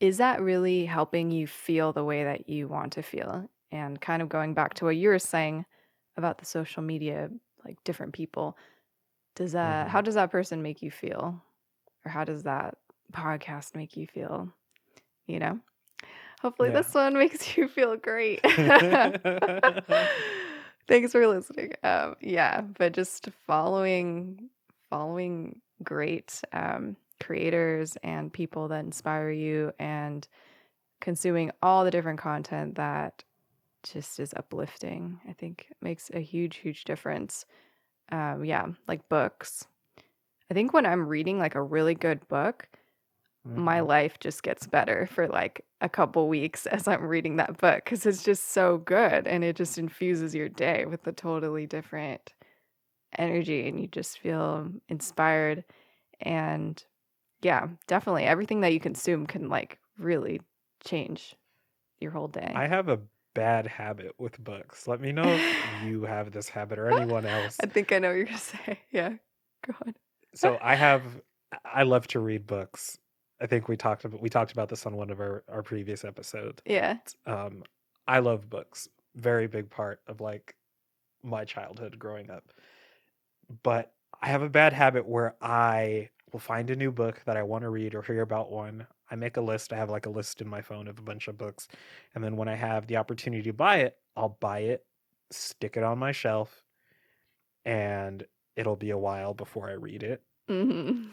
[0.00, 3.48] Is that really helping you feel the way that you want to feel?
[3.72, 5.64] And kind of going back to what you were saying
[6.16, 7.30] about the social media,
[7.64, 8.56] like different people,
[9.36, 9.90] does that, Mhm.
[9.90, 11.40] how does that person make you feel?
[12.04, 12.78] Or how does that
[13.12, 14.52] podcast make you feel?
[15.26, 15.60] You know?
[16.40, 16.80] Hopefully, Yeah.
[16.80, 18.40] this one makes you feel great.
[20.90, 21.74] Thanks for listening.
[21.84, 24.50] Um, yeah, but just following,
[24.90, 30.26] following great um, creators and people that inspire you, and
[31.00, 33.22] consuming all the different content that
[33.84, 35.20] just is uplifting.
[35.28, 37.46] I think makes a huge, huge difference.
[38.10, 39.68] Um, yeah, like books.
[40.50, 42.68] I think when I'm reading like a really good book,
[43.56, 43.80] my Mhm.
[43.80, 48.06] life just gets better for like a couple weeks as I'm reading that book because
[48.06, 52.34] it's just so good and it just infuses your day with a totally different
[53.18, 55.64] energy and you just feel inspired
[56.20, 56.84] and
[57.42, 60.40] yeah, definitely everything that you consume can like really
[60.84, 61.36] change
[62.00, 62.54] your whole day.
[62.54, 64.86] I have a bad habit with books.
[64.86, 67.60] Let me know if you have this habit or anyone else.
[67.62, 68.80] I think I know what you're gonna say.
[68.90, 69.16] Yeah,
[69.62, 69.94] go on.
[70.34, 71.20] So I have
[71.64, 72.98] I love to read books.
[73.40, 76.04] I think we talked about we talked about this on one of our our previous
[76.04, 76.62] episodes.
[76.66, 76.98] Yeah.
[77.26, 77.64] Um
[78.06, 78.88] I love books.
[79.14, 80.56] Very big part of like
[81.22, 82.52] my childhood growing up.
[83.62, 87.42] But I have a bad habit where I will find a new book that I
[87.42, 88.86] want to read or hear about one.
[89.10, 89.72] I make a list.
[89.72, 91.66] I have like a list in my phone of a bunch of books.
[92.14, 94.86] And then when I have the opportunity to buy it, I'll buy it,
[95.30, 96.64] stick it on my shelf,
[97.64, 98.26] and
[98.56, 100.22] it'll be a while before I read it.
[100.50, 101.06] Hmm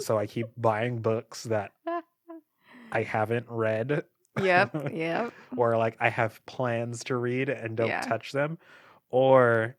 [0.00, 1.72] So I keep buying books that
[2.92, 4.04] I haven't read
[4.42, 4.74] yep.
[4.92, 5.32] Yep.
[5.56, 8.00] or like I have plans to read and don't Yeah.
[8.00, 8.58] touch them,
[9.10, 9.76] or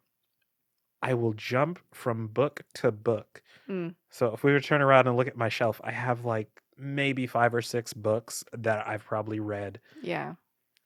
[1.01, 3.41] I will jump from book to book.
[3.69, 3.95] Mm.
[4.09, 6.49] So if we were to turn around and look at my shelf, I have like
[6.77, 10.35] maybe five or six books that I've probably read Yeah.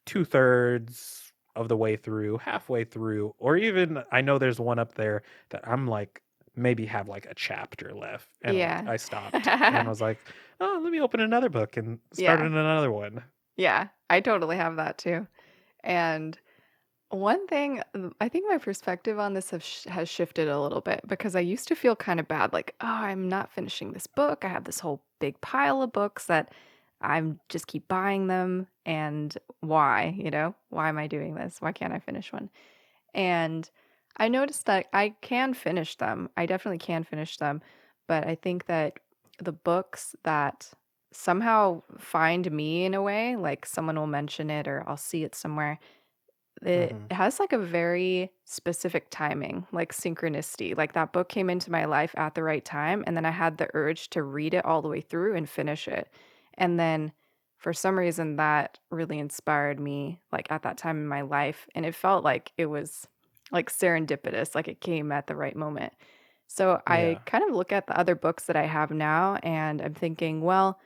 [0.06, 4.94] two thirds of the way through, halfway through, or even I know there's one up
[4.94, 6.22] there that I'm like
[6.56, 8.82] maybe have like a chapter left, and Yeah.
[8.86, 10.18] I stopped and was like,
[10.60, 12.46] oh, let me open another book and start Yeah.
[12.46, 13.22] in another one.
[13.56, 15.26] Yeah, I totally have that too.
[15.84, 16.38] And
[17.10, 20.80] one thing, uh, I think my perspective on this have sh- has shifted a little
[20.80, 24.06] bit because I used to feel kind of bad, like, oh, I'm not finishing this
[24.06, 24.44] book.
[24.44, 26.52] I have this whole big pile of books that
[27.00, 30.14] I'm just keep buying them, and why?
[30.16, 31.60] You know, why am I doing this?
[31.60, 32.50] Why can't I finish one?
[33.14, 33.68] And
[34.16, 36.30] I noticed that I can finish them.
[36.36, 37.62] I definitely can finish them,
[38.06, 39.00] but I think that
[39.38, 40.72] the books that
[41.12, 45.34] somehow find me in a way, like someone will mention it or I'll see it
[45.34, 45.78] somewhere.
[46.62, 47.10] It Mhm.
[47.10, 50.76] has like a very specific timing, like synchronicity.
[50.76, 53.58] Like that book came into my life at the right time, and then I had
[53.58, 56.10] the urge to read it all the way through and finish it.
[56.54, 57.12] And then
[57.58, 61.68] for some reason, that really inspired me, like at that time in my life.
[61.74, 63.06] And it felt like it was
[63.52, 65.92] like serendipitous, like it came at the right moment.
[66.48, 67.24] So I Yeah.
[67.26, 70.80] kind of look at the other books that I have now and I'm thinking, well,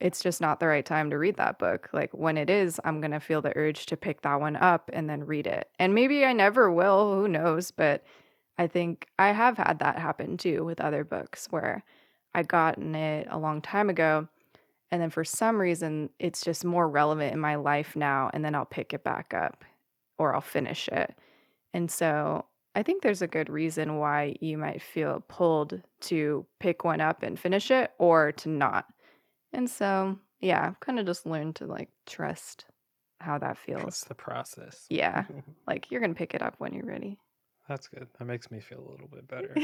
[0.00, 1.88] it's just not the right time to read that book.
[1.92, 4.90] Like when it is, I'm going to feel the urge to pick that one up
[4.92, 5.70] and then read it.
[5.78, 8.04] And maybe I never will, who knows, but
[8.58, 11.84] I think I have had that happen too with other books where
[12.34, 14.28] I gotten it a long time ago
[14.90, 18.54] and then for some reason it's just more relevant in my life now and then
[18.54, 19.64] I'll pick it back up
[20.18, 21.18] or I'll finish it.
[21.74, 26.84] And so I think there's a good reason why you might feel pulled to pick
[26.84, 28.86] one up and finish it or to not.
[29.52, 32.64] And so, yeah, I've kind of just learned to like trust
[33.20, 33.82] how that feels.
[33.82, 34.86] Trust the process.
[34.88, 35.24] Yeah,
[35.66, 37.18] like you're going to pick it up when you're ready.
[37.68, 38.06] That's good.
[38.18, 39.54] That makes me feel a little bit better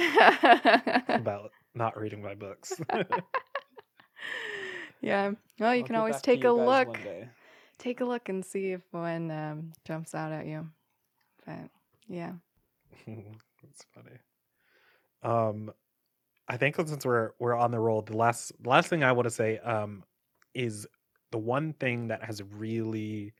[1.08, 2.72] about not reading my books.
[5.00, 5.32] Yeah.
[5.58, 6.98] Well, you I'll can always take a look.
[7.78, 10.68] Take a look and see if one um, jumps out at you.
[11.46, 11.70] But
[12.11, 12.34] yeah.
[13.62, 14.18] That's funny.
[15.22, 15.72] Um,
[16.48, 19.26] I think since we're we're on the roll, the last the last thing I want
[19.26, 20.04] to say um
[20.54, 20.86] is
[21.32, 23.34] the one thing that has really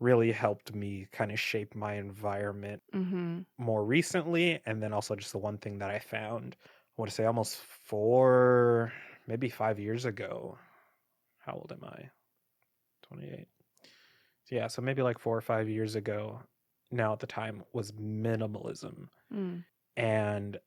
[0.00, 3.42] really helped me kind of shape my environment Mm-hmm.
[3.58, 6.56] more recently, and then also just the one thing that I found.
[6.62, 8.92] I want to say almost four,
[9.28, 10.58] maybe five years ago.
[11.38, 12.10] How old am I?
[13.02, 13.48] Twenty eight.
[14.50, 16.42] Yeah, so maybe like four or five years ago.
[16.90, 19.64] Now at the time was minimalism Mm.
[19.96, 20.60] and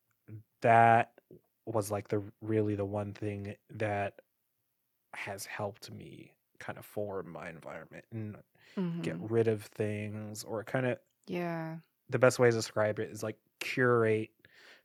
[0.62, 1.22] that
[1.66, 4.22] was like the really the one thing that
[5.14, 8.38] has helped me kind of form my environment and
[9.04, 11.80] get hmm rid of things or kind of Yeah.
[12.10, 14.32] the best way to describe it is like curate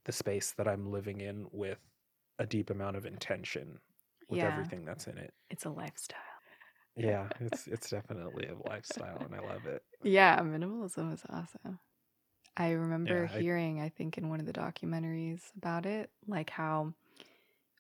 [0.05, 1.79] the space that I'm living in with
[2.39, 3.81] a deep amount of intention
[4.29, 4.49] with Yeah.
[4.49, 5.33] everything that's in it.
[5.51, 6.19] It's a lifestyle.
[6.97, 9.85] Yeah, it's it's definitely a lifestyle and I love it.
[10.03, 11.79] Yeah, minimalism is awesome.
[12.57, 16.51] I remember Yeah, I- hearing, I think, in one of the documentaries about it, like
[16.51, 16.95] how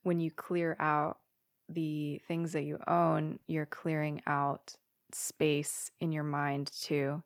[0.05, 1.21] when you clear out
[1.69, 4.77] the things that you own, you're clearing out
[5.13, 7.23] space in your mind too.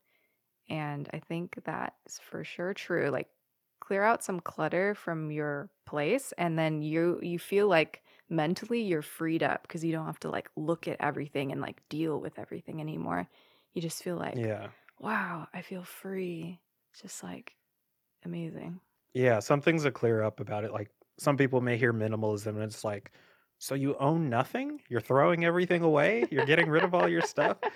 [0.68, 3.11] And I think that's for sure true.
[3.11, 3.30] Like
[3.80, 9.02] clear out some clutter from your place and then you you feel like mentally you're
[9.02, 12.38] freed up because you don't have to like look at everything and like deal with
[12.38, 13.28] everything anymore.
[13.74, 14.68] You just feel like Yeah.
[14.98, 16.60] wow, I feel free.
[16.92, 17.54] It's just like
[18.24, 18.80] amazing.
[19.14, 20.72] Yeah, some things to clear up about it.
[20.72, 23.12] Like some people may hear minimalism and it's like,
[23.58, 24.80] so you own nothing?
[24.88, 26.26] You're throwing everything away?
[26.30, 27.58] You're getting rid of all your stuff?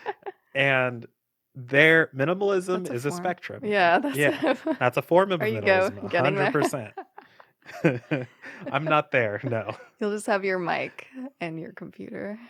[0.55, 1.07] And
[1.55, 3.65] there minimalism a is a spectrum.
[3.65, 6.11] Yeah, that's Yeah, That's a form of go, minimalism.
[6.11, 6.51] getting there.
[6.51, 6.93] 100%.
[8.73, 9.41] I'm not there.
[9.45, 9.75] No.
[10.01, 11.07] You'll just have your mic
[11.41, 12.39] and your computer.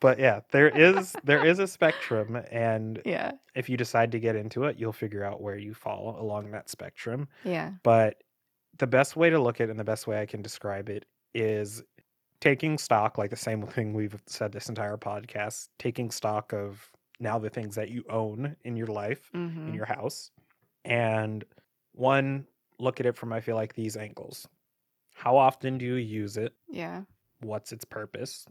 [0.00, 3.32] But yeah, there is there is a spectrum and Yeah.
[3.54, 6.68] if you decide to get into it, you'll figure out where you fall along that
[6.68, 7.28] spectrum.
[7.44, 7.72] Yeah.
[7.82, 8.22] But
[8.78, 11.06] the best way to look at it and the best way I can describe it
[11.34, 11.82] is
[12.40, 16.90] taking stock, like the same thing we've said this entire podcast, taking stock of
[17.20, 20.30] now the things that you own in your life, hmm in your house.
[20.84, 21.44] And
[21.94, 22.46] one,
[22.78, 24.46] look at it from I feel like these angles.
[25.14, 26.54] How often do you use it?
[26.68, 27.02] Yeah.
[27.40, 28.46] What's its purpose?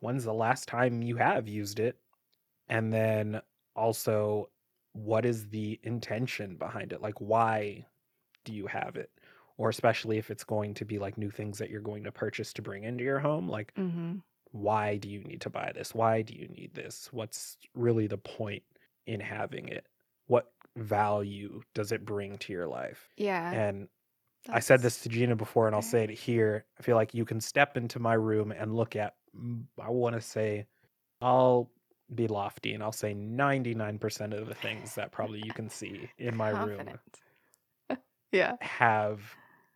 [0.00, 1.98] When's the last time you have used it?
[2.68, 3.40] And then
[3.74, 4.50] also,
[4.92, 7.02] what is the intention behind it?
[7.02, 7.86] Like, why
[8.44, 9.10] do you have it?
[9.56, 12.52] Or especially if it's going to be like new things that you're going to purchase
[12.54, 14.16] to bring into your home, like, hmm
[14.52, 15.94] why do you need to buy this?
[15.94, 17.08] Why do you need this?
[17.12, 18.62] What's really the point
[19.06, 19.86] in having it?
[20.26, 20.50] What
[20.82, 23.08] value does it bring to your life?
[23.16, 23.50] Yeah.
[23.50, 23.88] And
[24.48, 26.64] I said this to Gina before, and I'll say it here.
[26.78, 29.14] I feel like you can step into my room and look at,
[29.80, 30.66] I want to say,
[31.20, 31.70] I'll
[32.14, 36.36] be lofty and I'll say 99% of the things that probably you can see in
[36.36, 36.88] my room
[38.32, 38.54] yeah.
[38.60, 39.20] have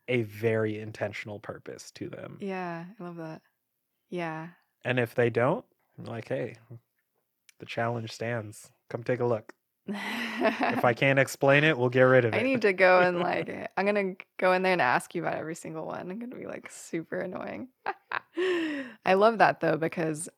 [0.09, 2.38] a very intentional purpose to them.
[2.40, 2.84] Yeah.
[2.98, 3.42] I love that.
[4.09, 4.48] Yeah.
[4.84, 5.64] And if they don't,
[5.98, 6.57] I'm like, hey,
[7.59, 8.70] the challenge stands.
[8.88, 9.53] Come take a look.
[9.87, 12.39] If I can't explain it, we'll get rid of it.
[12.39, 15.37] I need to go and like I'm gonna go in there and ask you about
[15.39, 16.11] every single one.
[16.11, 17.68] I'm gonna be like super annoying.
[19.05, 20.28] I love that though because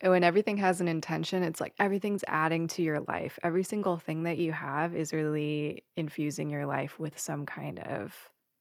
[0.00, 3.38] when everything has an intention, it's like everything's adding to your life.
[3.42, 8.14] Every single thing that you have is really infusing your life with some kind of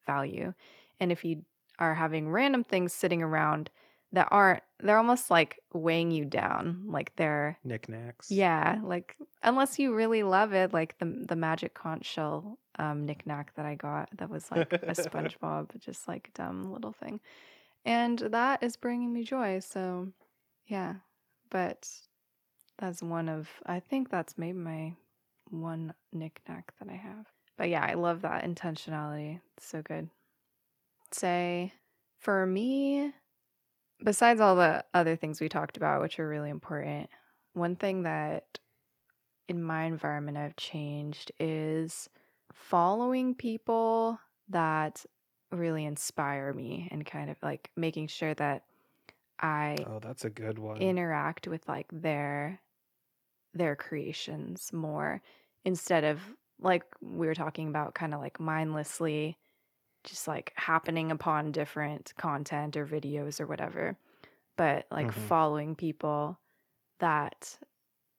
[0.07, 0.53] value.
[0.99, 1.43] And if you
[1.77, 3.69] are having random things sitting around
[4.13, 6.83] that aren't, they're almost like weighing you down.
[6.87, 8.31] Like they're Knickknacks.
[8.31, 13.55] yeah, like unless you really love it, like the the magic conch shell um knickknack
[13.55, 17.19] that I got that was like a SpongeBob, just like dumb little thing.
[17.85, 19.59] And that is bringing me joy.
[19.59, 20.09] So,
[20.67, 20.95] yeah.
[21.49, 21.89] But
[22.77, 24.93] that's one of I think that's maybe my
[25.49, 27.25] one knickknack that I have.
[27.57, 29.39] But yeah, I love that intentionality.
[29.57, 30.09] It's so good.
[31.11, 31.73] Say
[32.19, 33.13] for me,
[34.03, 37.09] besides all the other things we talked about, which are really important,
[37.53, 38.59] one thing that
[39.47, 42.09] in my environment I've changed is
[42.53, 44.19] following people
[44.49, 45.05] that
[45.51, 48.65] really inspire me and kind of like making sure that
[49.39, 50.81] I Oh, that's a good one.
[50.81, 52.59] interact with like their
[53.53, 55.21] their creations more
[55.65, 56.21] instead of
[56.59, 59.37] like we were talking about kind of like mindlessly
[60.03, 63.97] just like happening upon different content or videos or whatever
[64.57, 65.13] but like Mhm.
[65.13, 66.39] following people
[66.99, 67.59] that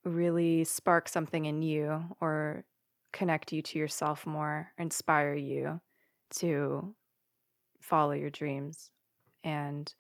[0.05, 2.65] really spark something in you or
[3.13, 5.81] connect you to yourself more inspire you
[6.31, 6.95] to
[7.81, 8.91] follow your dreams
[9.45, 9.95] and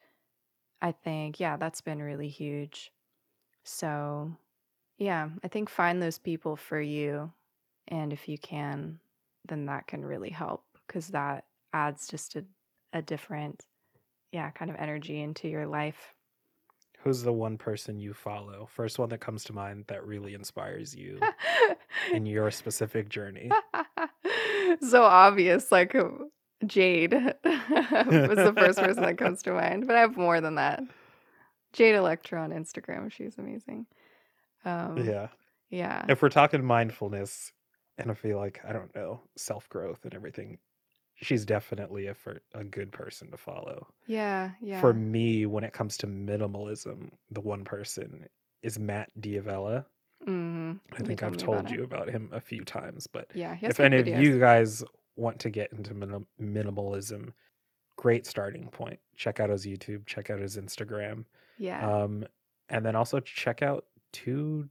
[0.82, 2.92] i think yeah that's been really huge
[3.64, 4.36] so
[4.98, 7.32] yeah i think find those people for you
[7.88, 9.00] and if you can
[9.48, 12.44] then that can really help because that adds just a,
[12.92, 13.64] a different
[14.32, 16.14] yeah kind of energy into your life
[17.04, 18.66] Who's the one person you follow?
[18.72, 21.20] First one that comes to mind that really inspires you
[22.12, 23.52] in your specific journey.
[24.80, 26.08] so obvious like uh,
[26.66, 27.12] jade
[27.44, 30.82] was the first person that comes to mind but i have more than that
[31.72, 33.86] jade electra on instagram she's amazing
[34.64, 35.28] um Yeah.
[35.70, 37.52] yeah If we're talking mindfulness,
[37.96, 40.58] and I feel like I don't know self growth and everything,
[41.20, 43.86] she's definitely a for a good person to follow.
[44.06, 48.28] yeah yeah For me, when it comes to minimalism, the one person
[48.62, 49.84] is Matt D'Avella.
[50.24, 53.96] hmm I think I've told you about him a few times, but yeah if any
[53.98, 54.82] of you guys
[55.16, 57.32] want to get into minim- minimalism,
[57.96, 58.98] great starting point.
[59.16, 61.24] Check out his YouTube, check out his Instagram,
[61.58, 62.24] yeah um,
[62.68, 64.68] and then also check out two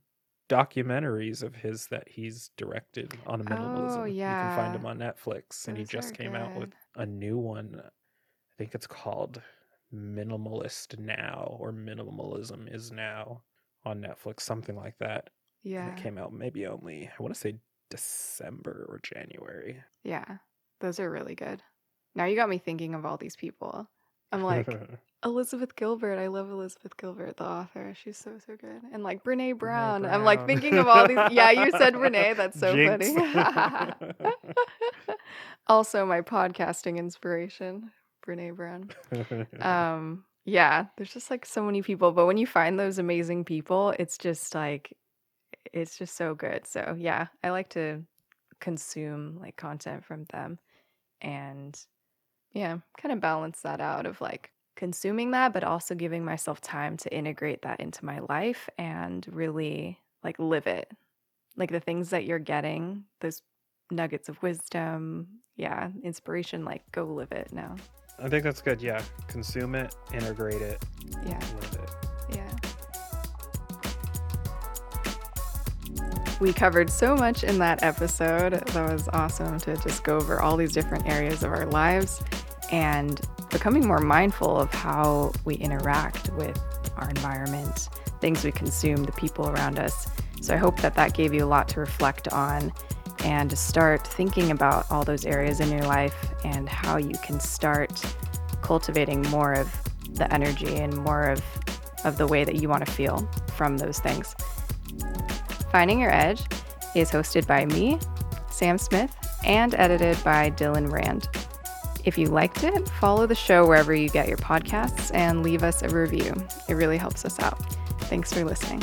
[0.49, 3.97] documentaries of his that he's directed on oh, minimalism.
[3.97, 7.37] Oh, You can find him on Netflix, and he just came out with a new
[7.37, 7.81] one.
[7.83, 9.41] I think it's called
[9.93, 13.43] Minimalist Now or Minimalism is Now
[13.85, 15.29] on Netflix, something like that.
[15.63, 19.83] And yeah it came out maybe only I want to say December or January.
[20.03, 20.37] yeah
[20.79, 21.61] those are really good
[22.15, 23.89] now you got me thinking of all these people
[24.31, 24.67] i'm like
[25.25, 26.19] Elizabeth Gilbert.
[26.19, 27.93] I love Elizabeth Gilbert, the author.
[28.01, 28.81] She's so so good.
[28.93, 30.05] And like Brene Brown.
[30.05, 31.17] I'm like thinking of all these.
[31.31, 32.35] Yeah, you said Brene.
[32.37, 33.09] That's so Jinx.
[33.11, 34.13] funny.
[35.67, 37.91] also, my podcasting inspiration,
[38.25, 38.91] Brene Brown.
[39.61, 43.93] Um, yeah, there's just like so many people, but when you find those amazing people,
[43.99, 44.95] it's just like
[45.73, 46.67] it's just so good.
[46.67, 48.03] So yeah, I like to
[48.61, 50.59] consume like content from them.
[51.21, 51.79] and
[52.53, 56.95] yeah, kind of balance that out of like consuming that, but also giving myself time
[56.95, 60.89] to integrate that into my life and really like live it.
[61.57, 63.41] Like the things that you're getting, those
[63.91, 67.75] nuggets of wisdom, yeah, inspiration, like go live it now.
[68.19, 68.81] I think that's good.
[68.81, 69.01] Yeah.
[69.27, 70.83] Consume it, integrate it,
[71.25, 71.89] Yeah, live it.
[72.35, 72.51] yeah.
[76.39, 78.53] We covered so much in that episode.
[78.53, 82.21] That was awesome to just go over all these different areas of our lives
[82.71, 83.19] and
[83.49, 86.59] becoming more mindful of how we interact with
[86.97, 87.89] our environment,
[88.19, 90.07] things we consume, the people around us.
[90.41, 92.71] So I hope that that gave you a lot to reflect on
[93.23, 97.39] and to start thinking about all those areas in your life and how you can
[97.39, 98.01] start
[98.61, 99.71] cultivating more of
[100.13, 101.43] the energy and more of,
[102.03, 104.35] of the way that you want to feel from those things.
[105.71, 106.43] Finding Your Edge
[106.95, 107.99] is hosted by me,
[108.49, 111.27] Sam Smith, and edited by Dylan Rand.
[112.07, 115.83] If you liked it, follow the show wherever you get your podcasts and leave us
[115.83, 116.33] a review.
[116.69, 117.59] It really helps us out.
[118.03, 118.81] Thanks for listening.